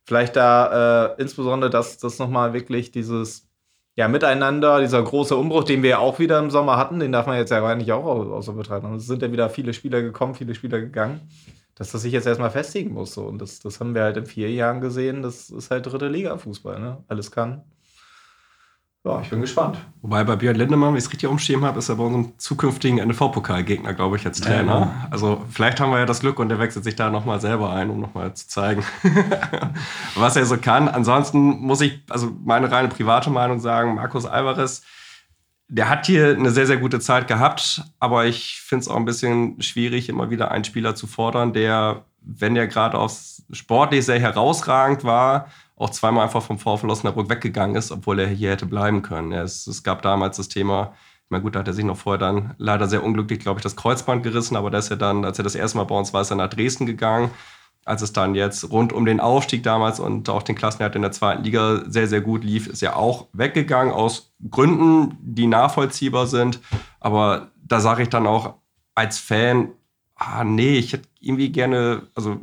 [0.07, 3.47] vielleicht da äh, insbesondere, dass das nochmal wirklich dieses
[3.95, 7.27] ja, Miteinander, dieser große Umbruch, den wir ja auch wieder im Sommer hatten, den darf
[7.27, 8.95] man jetzt ja eigentlich auch außer betreiben.
[8.95, 11.21] Es sind ja wieder viele Spieler gekommen, viele Spieler gegangen
[11.77, 13.13] dass das sich jetzt erstmal festigen muss.
[13.13, 13.25] So.
[13.25, 15.21] Und das, das haben wir halt in vier Jahren gesehen.
[15.21, 16.79] Das ist halt dritte Liga-Fußball.
[16.79, 17.03] Ne?
[17.07, 17.63] Alles kann.
[19.07, 19.77] Ja, ich bin gespannt.
[20.01, 22.99] Wobei bei Björn Lindemann, wenn ich es richtig umschrieben habe, ist er bei unserem zukünftigen
[22.99, 24.73] NV-Pokalgegner, glaube ich, als Trainer.
[24.73, 25.07] Ja, ja.
[25.11, 27.89] Also vielleicht haben wir ja das Glück und der wechselt sich da nochmal selber ein,
[27.89, 28.83] um nochmal zu zeigen,
[30.15, 30.89] was er so kann.
[30.89, 34.81] Ansonsten muss ich, also meine reine private Meinung sagen, Markus Alvarez,
[35.69, 39.05] der hat hier eine sehr, sehr gute Zeit gehabt, aber ich finde es auch ein
[39.05, 44.19] bisschen schwierig, immer wieder einen Spieler zu fordern, der, wenn er gerade aufs sportlich sehr
[44.19, 45.47] herausragend war,
[45.77, 49.31] auch zweimal einfach vom VfL Osnabrück weggegangen ist, obwohl er hier hätte bleiben können.
[49.31, 50.93] Es, es gab damals das Thema,
[51.29, 53.75] meine, gut, da hat er sich noch vorher dann leider sehr unglücklich, glaube ich, das
[53.75, 56.21] Kreuzband gerissen, aber da ist er dann, als er das erste Mal bei uns war,
[56.21, 57.31] ist er nach Dresden gegangen
[57.87, 61.13] als es dann jetzt rund um den Aufstieg damals und auch den Klassenerhalt in der
[61.13, 66.59] zweiten Liga sehr, sehr gut lief, ist er auch weggegangen aus Gründen, die nachvollziehbar sind.
[66.99, 68.55] Aber da sage ich dann auch
[68.93, 69.69] als Fan,
[70.15, 72.41] ah, nee, ich hätte irgendwie gerne, also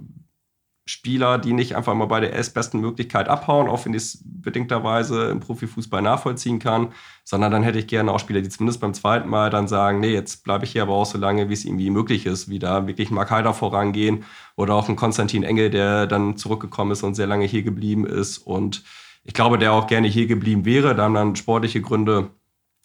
[0.87, 5.31] Spieler, die nicht einfach mal bei der erstbesten Möglichkeit abhauen, auch wenn ich es bedingterweise
[5.31, 6.93] im Profifußball nachvollziehen kann,
[7.25, 10.13] sondern dann hätte ich gerne auch Spieler, die zumindest beim zweiten Mal dann sagen, nee,
[10.13, 12.87] jetzt bleibe ich hier aber auch so lange, wie es irgendwie möglich ist, wie da
[12.87, 14.25] wirklich Mark Heider vorangehen
[14.57, 18.37] oder auch ein Konstantin Engel, der dann zurückgekommen ist und sehr lange hier geblieben ist.
[18.37, 18.85] Und
[19.25, 22.31] ich glaube, der auch gerne hier geblieben wäre, da haben dann sportliche Gründe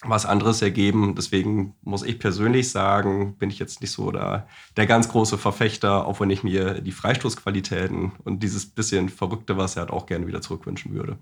[0.02, 1.14] was anderes ergeben.
[1.14, 4.46] Deswegen muss ich persönlich sagen, bin ich jetzt nicht so der,
[4.76, 9.76] der ganz große Verfechter, auch wenn ich mir die Freistoßqualitäten und dieses bisschen Verrückte, was
[9.76, 11.18] er hat, auch gerne wieder zurückwünschen würde.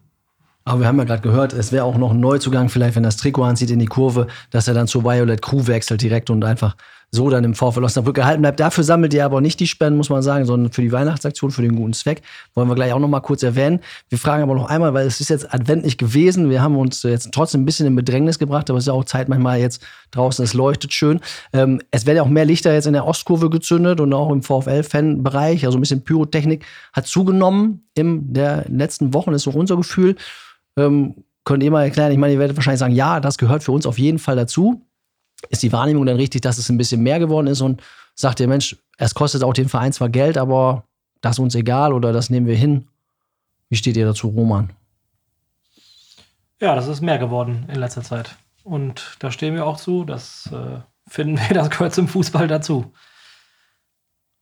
[0.65, 3.17] Aber wir haben ja gerade gehört, es wäre auch noch ein Neuzugang, vielleicht, wenn das
[3.17, 6.77] Trikot anzieht in die Kurve, dass er dann zur Violet Crew wechselt direkt und einfach
[7.11, 8.61] so dann im VfL Osnabrück erhalten bleibt.
[8.61, 11.63] Dafür sammelt ihr aber nicht die Spenden, muss man sagen, sondern für die Weihnachtsaktion, für
[11.63, 12.21] den guten Zweck.
[12.55, 13.81] Wollen wir gleich auch noch mal kurz erwähnen.
[14.11, 16.51] Wir fragen aber noch einmal, weil es ist jetzt adventlich gewesen.
[16.51, 19.05] Wir haben uns jetzt trotzdem ein bisschen in Bedrängnis gebracht, aber es ist ja auch
[19.05, 21.21] Zeit manchmal jetzt draußen, es leuchtet schön.
[21.55, 24.43] Ähm, es werden ja auch mehr Lichter jetzt in der Ostkurve gezündet und auch im
[24.43, 25.65] VfL-Fan-Bereich.
[25.65, 30.17] Also ein bisschen Pyrotechnik hat zugenommen in der letzten Wochen, ist so unser Gefühl.
[30.77, 32.13] Ähm, könnt ihr mal erklären?
[32.13, 34.83] Ich meine, ihr werdet wahrscheinlich sagen, ja, das gehört für uns auf jeden Fall dazu
[35.49, 37.83] ist die Wahrnehmung dann richtig, dass es ein bisschen mehr geworden ist und
[38.15, 40.85] sagt ihr, Mensch, es kostet auch den Verein zwar Geld, aber
[41.21, 42.89] das ist uns egal oder das nehmen wir hin.
[43.69, 44.73] Wie steht ihr dazu, Roman?
[46.61, 48.37] Ja, das ist mehr geworden in letzter Zeit.
[48.65, 50.05] Und da stehen wir auch zu.
[50.05, 52.93] Das äh, finden wir, das gehört zum Fußball dazu.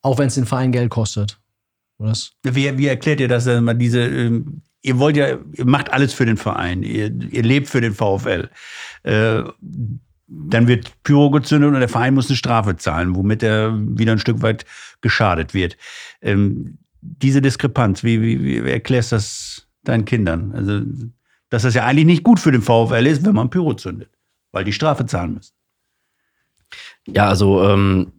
[0.02, 1.38] Auch wenn es den Verein Geld kostet.
[1.98, 2.32] Was?
[2.42, 3.46] Wie, wie erklärt ihr das?
[3.46, 6.82] Mal diese, ähm, ihr wollt ja, ihr macht alles für den Verein.
[6.82, 8.50] Ihr, ihr lebt für den VfL.
[9.02, 9.42] Äh,
[10.28, 14.18] dann wird Pyro gezündet und der Verein muss eine Strafe zahlen, womit er wieder ein
[14.18, 14.64] Stück weit
[15.00, 15.76] geschadet wird.
[16.20, 20.52] Ähm, diese Diskrepanz, wie, wie, wie erklärst du das deinen Kindern?
[20.52, 20.80] Also,
[21.48, 24.10] dass das ja eigentlich nicht gut für den VfL ist, wenn man Pyro zündet,
[24.50, 25.54] weil die Strafe zahlen müssen.
[27.06, 28.12] Ja, also ähm,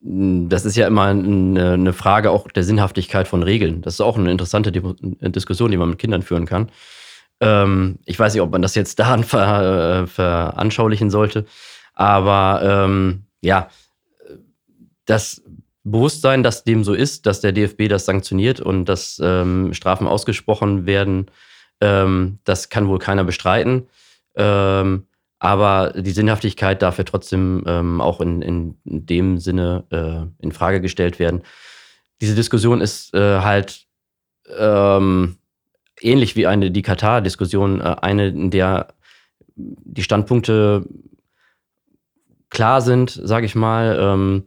[0.00, 3.80] das ist ja immer eine, eine, Frage auch der Sinnhaftigkeit von Regeln.
[3.80, 6.68] Das ist auch eine interessante Diskussion, die man mit Kindern führen kann.
[7.44, 11.46] Ähm, ich weiß nicht, ob man das jetzt da ver, äh, veranschaulichen sollte.
[11.94, 13.68] Aber ähm, ja,
[15.04, 15.42] das
[15.84, 20.86] Bewusstsein, dass dem so ist, dass der DFB das sanktioniert und dass ähm, Strafen ausgesprochen
[20.86, 21.30] werden,
[21.82, 23.86] ähm, das kann wohl keiner bestreiten.
[24.34, 25.06] Ähm,
[25.38, 30.80] aber die Sinnhaftigkeit darf ja trotzdem ähm, auch in, in, dem Sinne äh, in Frage
[30.80, 31.42] gestellt werden.
[32.22, 33.84] Diese Diskussion ist äh, halt
[34.56, 35.36] ähm,
[36.04, 38.88] ähnlich wie eine die Katar-Diskussion, äh, eine, in der
[39.56, 40.84] die Standpunkte
[42.50, 44.44] klar sind, sage ich mal, ähm,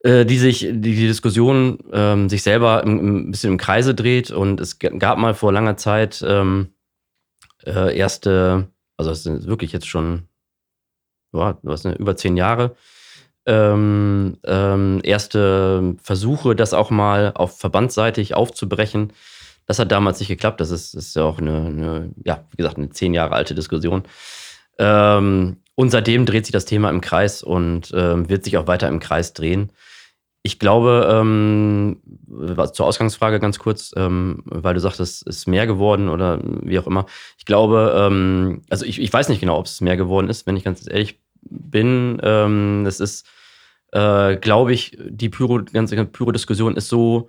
[0.00, 4.60] äh, die sich die, die Diskussion ähm, sich selber ein bisschen im Kreise dreht und
[4.60, 6.68] es gab mal vor langer Zeit ähm,
[7.64, 10.28] äh, erste Also das sind wirklich jetzt schon
[11.32, 12.76] ja, was, ne, über zehn Jahre.
[13.44, 19.12] Ähm, ähm, erste Versuche, das auch mal auf verbandsseitig aufzubrechen.
[19.66, 20.60] Das hat damals nicht geklappt.
[20.60, 24.02] Das ist, ist ja auch eine, eine, ja, wie gesagt, eine zehn Jahre alte Diskussion.
[24.78, 28.88] Ähm, und seitdem dreht sich das Thema im Kreis und ähm, wird sich auch weiter
[28.88, 29.72] im Kreis drehen.
[30.44, 32.02] Ich glaube, ähm,
[32.72, 36.86] zur Ausgangsfrage ganz kurz, ähm, weil du sagtest, es ist mehr geworden oder wie auch
[36.88, 37.06] immer.
[37.38, 40.56] Ich glaube, ähm, also ich, ich weiß nicht genau, ob es mehr geworden ist, wenn
[40.56, 42.18] ich ganz ehrlich bin.
[42.22, 43.24] Ähm, es ist,
[43.92, 47.28] äh, glaube ich, die Pyro, ganze Pyro-Diskussion ist so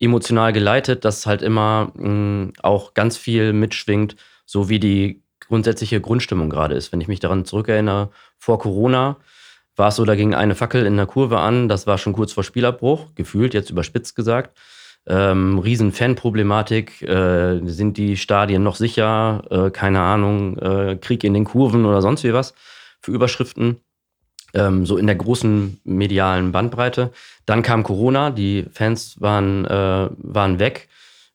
[0.00, 6.48] emotional geleitet, dass halt immer mh, auch ganz viel mitschwingt, so wie die grundsätzliche Grundstimmung
[6.50, 6.92] gerade ist.
[6.92, 9.16] Wenn ich mich daran zurückerinnere, vor Corona
[9.76, 12.32] war es so, da ging eine Fackel in der Kurve an, das war schon kurz
[12.32, 14.58] vor Spielabbruch, gefühlt, jetzt überspitzt gesagt.
[15.06, 21.32] Ähm, riesen Fanproblematik, äh, sind die Stadien noch sicher, äh, keine Ahnung, äh, Krieg in
[21.32, 22.54] den Kurven oder sonst wie was
[23.00, 23.80] für Überschriften,
[24.54, 27.12] ähm, so in der großen medialen Bandbreite.
[27.46, 30.88] Dann kam Corona, die Fans waren, äh, waren weg.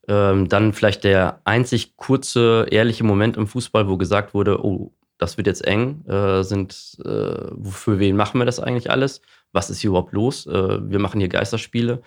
[0.08, 5.38] Ähm, dann vielleicht der einzig kurze, ehrliche Moment im Fußball, wo gesagt wurde, oh, das
[5.38, 9.22] wird jetzt eng, äh, sind, äh, für wen machen wir das eigentlich alles?
[9.52, 10.46] Was ist hier überhaupt los?
[10.46, 12.02] Äh, wir machen hier Geisterspiele,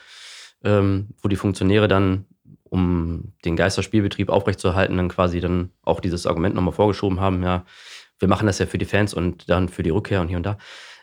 [0.63, 2.27] ähm, wo die Funktionäre dann,
[2.71, 7.65] um den Geisterspielbetrieb aufrechtzuerhalten, dann quasi dann auch dieses Argument nochmal vorgeschoben haben, ja,
[8.19, 10.47] wir machen das ja für die Fans und dann für die Rückkehr und hier und
[10.47, 10.59] da.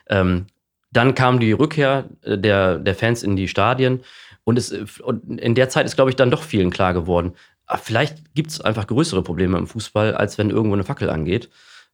[0.08, 0.46] Ähm,
[0.92, 4.02] dann kam die Rückkehr äh, der, der Fans in die Stadien
[4.44, 7.34] und, es, und in der Zeit ist, glaube ich, dann doch vielen klar geworden,
[7.66, 11.50] ach, vielleicht gibt es einfach größere Probleme im Fußball, als wenn irgendwo eine Fackel angeht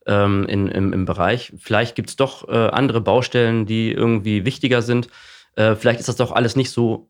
[0.06, 1.52] ähm, in, im, im Bereich.
[1.58, 5.08] Vielleicht gibt es doch äh, andere Baustellen, die irgendwie wichtiger sind.
[5.56, 7.08] Äh, vielleicht ist das doch alles nicht so,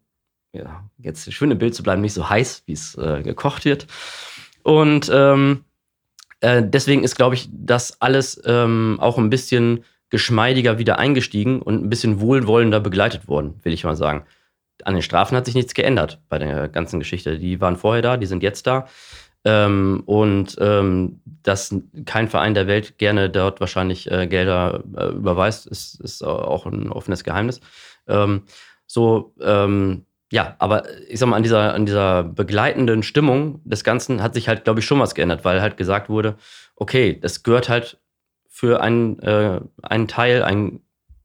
[0.52, 3.86] ja, jetzt schön im Bild zu bleiben, nicht so heiß, wie es äh, gekocht wird.
[4.62, 5.64] Und ähm,
[6.40, 11.82] äh, deswegen ist, glaube ich, das alles ähm, auch ein bisschen geschmeidiger wieder eingestiegen und
[11.82, 14.26] ein bisschen wohlwollender begleitet worden, will ich mal sagen.
[14.84, 17.38] An den Strafen hat sich nichts geändert bei der ganzen Geschichte.
[17.38, 18.86] Die waren vorher da, die sind jetzt da.
[19.44, 25.66] Ähm, und ähm, dass kein Verein der Welt gerne dort wahrscheinlich äh, Gelder äh, überweist,
[25.66, 27.60] ist, ist auch ein offenes Geheimnis.
[28.06, 28.42] Ähm,
[28.86, 34.22] so, ähm, ja, aber ich sag mal, an dieser, an dieser begleitenden Stimmung des Ganzen
[34.22, 36.36] hat sich halt, glaube ich, schon was geändert, weil halt gesagt wurde,
[36.76, 37.98] okay, das gehört halt
[38.54, 40.82] für einen, äh, einen Teil, ein,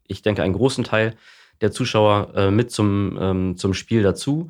[0.07, 1.15] ich denke, einen großen Teil
[1.59, 4.49] der Zuschauer äh, mit zum, ähm, zum Spiel dazu.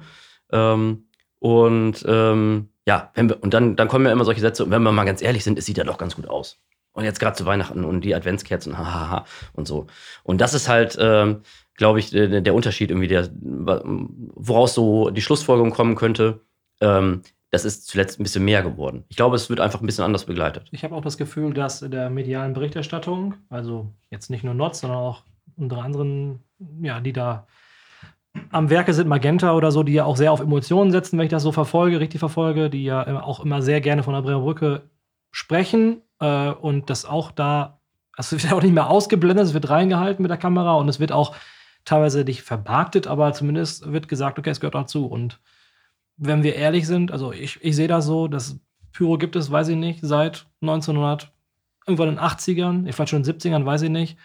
[0.51, 1.07] Ähm,
[1.39, 4.91] und ähm, ja, wir, und dann, dann kommen ja immer solche Sätze, und wenn wir
[4.91, 6.59] mal ganz ehrlich sind, es sieht ja doch ganz gut aus.
[6.93, 9.87] Und jetzt gerade zu Weihnachten und die Adventskerzen, hahaha, und so.
[10.23, 11.41] Und das ist halt, ähm,
[11.73, 16.41] glaube ich, der, Unterschied irgendwie, der, woraus so die Schlussfolgerung kommen könnte.
[17.49, 19.05] Das ist zuletzt ein bisschen mehr geworden.
[19.07, 20.67] Ich glaube, es wird einfach ein bisschen anders begleitet.
[20.71, 24.81] Ich habe auch das Gefühl, dass in der medialen Berichterstattung, also jetzt nicht nur Notz,
[24.81, 25.23] sondern auch
[25.55, 26.43] unsere anderen,
[26.81, 27.47] ja, die da
[28.51, 31.31] am Werke sind Magenta oder so, die ja auch sehr auf Emotionen setzen, wenn ich
[31.31, 34.83] das so verfolge, richtig verfolge, die ja auch immer sehr gerne von der Bremer Brücke
[35.31, 37.79] sprechen äh, und das auch da,
[38.17, 41.11] es wird auch nicht mehr ausgeblendet, es wird reingehalten mit der Kamera und es wird
[41.11, 41.35] auch
[41.85, 45.05] teilweise nicht vermarktet, aber zumindest wird gesagt, okay, es gehört dazu.
[45.05, 45.39] Und
[46.17, 48.59] wenn wir ehrlich sind, also ich, ich sehe das so, dass
[48.91, 51.31] Pyro gibt es, weiß ich nicht, seit 1900,
[51.85, 54.17] irgendwann in den 80ern, ich war schon in den 70ern, weiß ich nicht.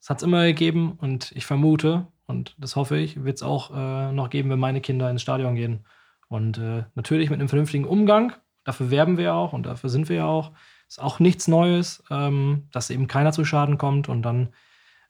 [0.00, 3.70] Es hat es immer gegeben und ich vermute, und das hoffe ich, wird es auch
[3.74, 5.84] äh, noch geben, wenn meine Kinder ins Stadion gehen.
[6.28, 8.32] Und äh, natürlich mit einem vernünftigen Umgang,
[8.64, 10.52] dafür werben wir auch und dafür sind wir ja auch.
[10.88, 14.08] Ist auch nichts Neues, ähm, dass eben keiner zu Schaden kommt.
[14.08, 14.52] Und dann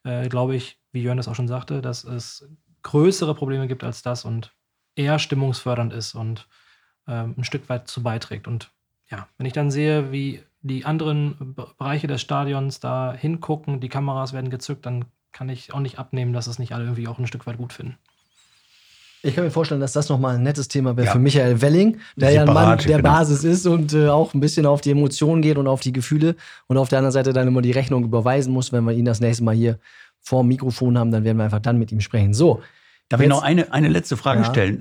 [0.05, 2.49] äh, glaube ich, wie Jörn das auch schon sagte, dass es
[2.83, 4.55] größere Probleme gibt als das und
[4.97, 6.49] eher stimmungsfördernd ist und
[7.07, 8.49] ähm, ein Stück weit zu beiträgt.
[8.49, 8.73] Und
[9.11, 14.33] ja, wenn ich dann sehe, wie die anderen Bereiche des Stadions da hingucken, die Kameras
[14.33, 17.27] werden gezückt, dann kann ich auch nicht abnehmen, dass es nicht alle irgendwie auch ein
[17.27, 17.97] Stück weit gut finden.
[19.23, 21.13] Ich kann mir vorstellen, dass das nochmal ein nettes Thema wäre ja.
[21.13, 23.11] für Michael Welling, der ja ein Mann der genau.
[23.11, 26.37] Basis ist und äh, auch ein bisschen auf die Emotionen geht und auf die Gefühle
[26.69, 29.21] und auf der anderen Seite dann immer die Rechnung überweisen muss, wenn wir ihn das
[29.21, 29.79] nächste Mal hier
[30.21, 32.35] vor dem Mikrofon haben, dann werden wir einfach dann mit ihm sprechen.
[32.35, 32.63] So.
[33.09, 34.51] Darf jetzt, ich noch eine, eine letzte Frage ja.
[34.51, 34.81] stellen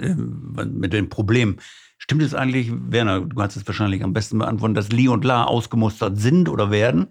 [0.57, 1.57] äh, mit dem Problem?
[1.97, 5.43] Stimmt es eigentlich, Werner, du kannst es wahrscheinlich am besten beantworten, dass Lee und La
[5.43, 7.07] ausgemustert sind oder werden?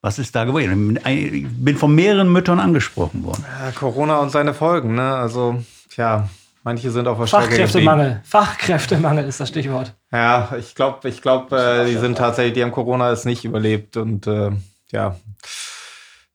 [0.00, 0.98] Was ist da gewesen?
[1.06, 3.44] Ich bin von mehreren Müttern angesprochen worden.
[3.48, 5.14] Ja, Corona und seine Folgen, ne?
[5.14, 6.28] Also, tja,
[6.62, 8.20] manche sind auf der Fachkräftemangel.
[8.22, 9.94] Fachkräftemangel ist das Stichwort.
[10.12, 13.96] Ja, ich glaube, ich glaube, äh, die sind tatsächlich, die haben Corona es nicht überlebt
[13.96, 14.50] und äh,
[14.92, 15.16] ja.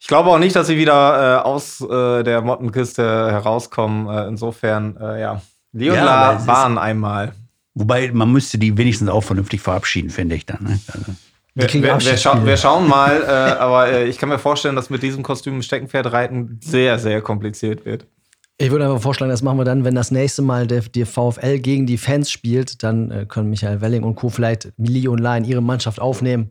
[0.09, 4.09] Ich glaube auch nicht, dass sie wieder äh, aus äh, der Mottenkiste herauskommen.
[4.09, 5.39] Äh, insofern, äh, ja.
[5.71, 7.33] Leon ja, waren einmal.
[7.75, 10.63] Wobei, man müsste die wenigstens auch vernünftig verabschieden, finde ich dann.
[10.63, 10.79] Ne?
[10.87, 11.11] Also.
[11.53, 12.17] Wir, wir, Abschiedsspiele.
[12.17, 15.57] schau, wir schauen mal, äh, aber äh, ich kann mir vorstellen, dass mit diesem Kostüm
[15.57, 18.07] im Steckenpferd reiten sehr, sehr kompliziert wird.
[18.57, 21.59] Ich würde einfach vorschlagen, das machen wir dann, wenn das nächste Mal der, der VfL
[21.59, 24.29] gegen die Fans spielt, dann äh, können Michael Welling und Co.
[24.29, 26.49] vielleicht Milli und La in ihre Mannschaft aufnehmen.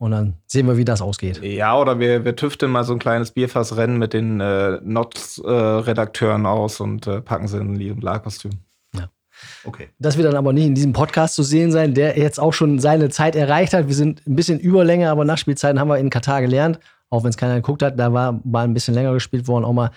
[0.00, 1.42] Und dann sehen wir, wie das ausgeht.
[1.42, 6.80] Ja, oder wir, wir tüfteln mal so ein kleines Bierfassrennen mit den äh, Not-Redakteuren aus
[6.80, 8.52] und äh, packen sie in ein und La-Kostüm.
[9.64, 9.88] Okay.
[9.98, 12.78] Das wird dann aber nicht in diesem Podcast zu sehen sein, der jetzt auch schon
[12.78, 13.88] seine Zeit erreicht hat.
[13.88, 16.78] Wir sind ein bisschen Überlänge, aber Nachspielzeiten haben wir in Katar gelernt.
[17.10, 19.72] Auch wenn es keiner geguckt hat, da war mal ein bisschen länger gespielt worden, auch
[19.72, 19.90] mal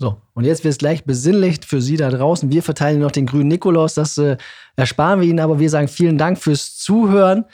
[0.00, 2.52] So, und jetzt wird es gleich besinnlich für Sie da draußen.
[2.52, 4.36] Wir verteilen noch den grünen Nikolaus, das äh,
[4.76, 7.44] ersparen wir Ihnen, aber wir sagen vielen Dank fürs Zuhören.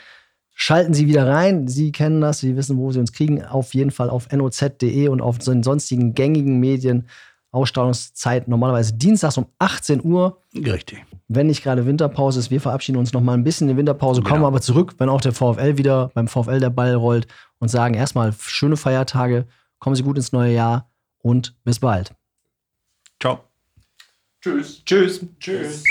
[0.53, 1.67] Schalten Sie wieder rein.
[1.67, 3.43] Sie kennen das, Sie wissen, wo Sie uns kriegen.
[3.43, 7.07] Auf jeden Fall auf noz.de und auf den sonstigen gängigen Medien.
[7.51, 11.03] Ausstrahlungszeit normalerweise dienstags um 18 Uhr, Richtig.
[11.29, 12.51] wenn nicht gerade Winterpause ist.
[12.51, 14.47] Wir verabschieden uns noch mal ein bisschen in die Winterpause, kommen Genau.
[14.47, 17.27] aber zurück, wenn auch der VfL wieder beim VfL der Ball rollt
[17.59, 19.47] und sagen erstmal schöne Feiertage,
[19.79, 20.89] kommen Sie gut ins neue Jahr
[21.19, 22.13] und bis bald.
[23.19, 23.49] Ciao.
[24.41, 24.83] Tschüss.
[24.85, 25.25] Tschüss.
[25.39, 25.83] Tschüss.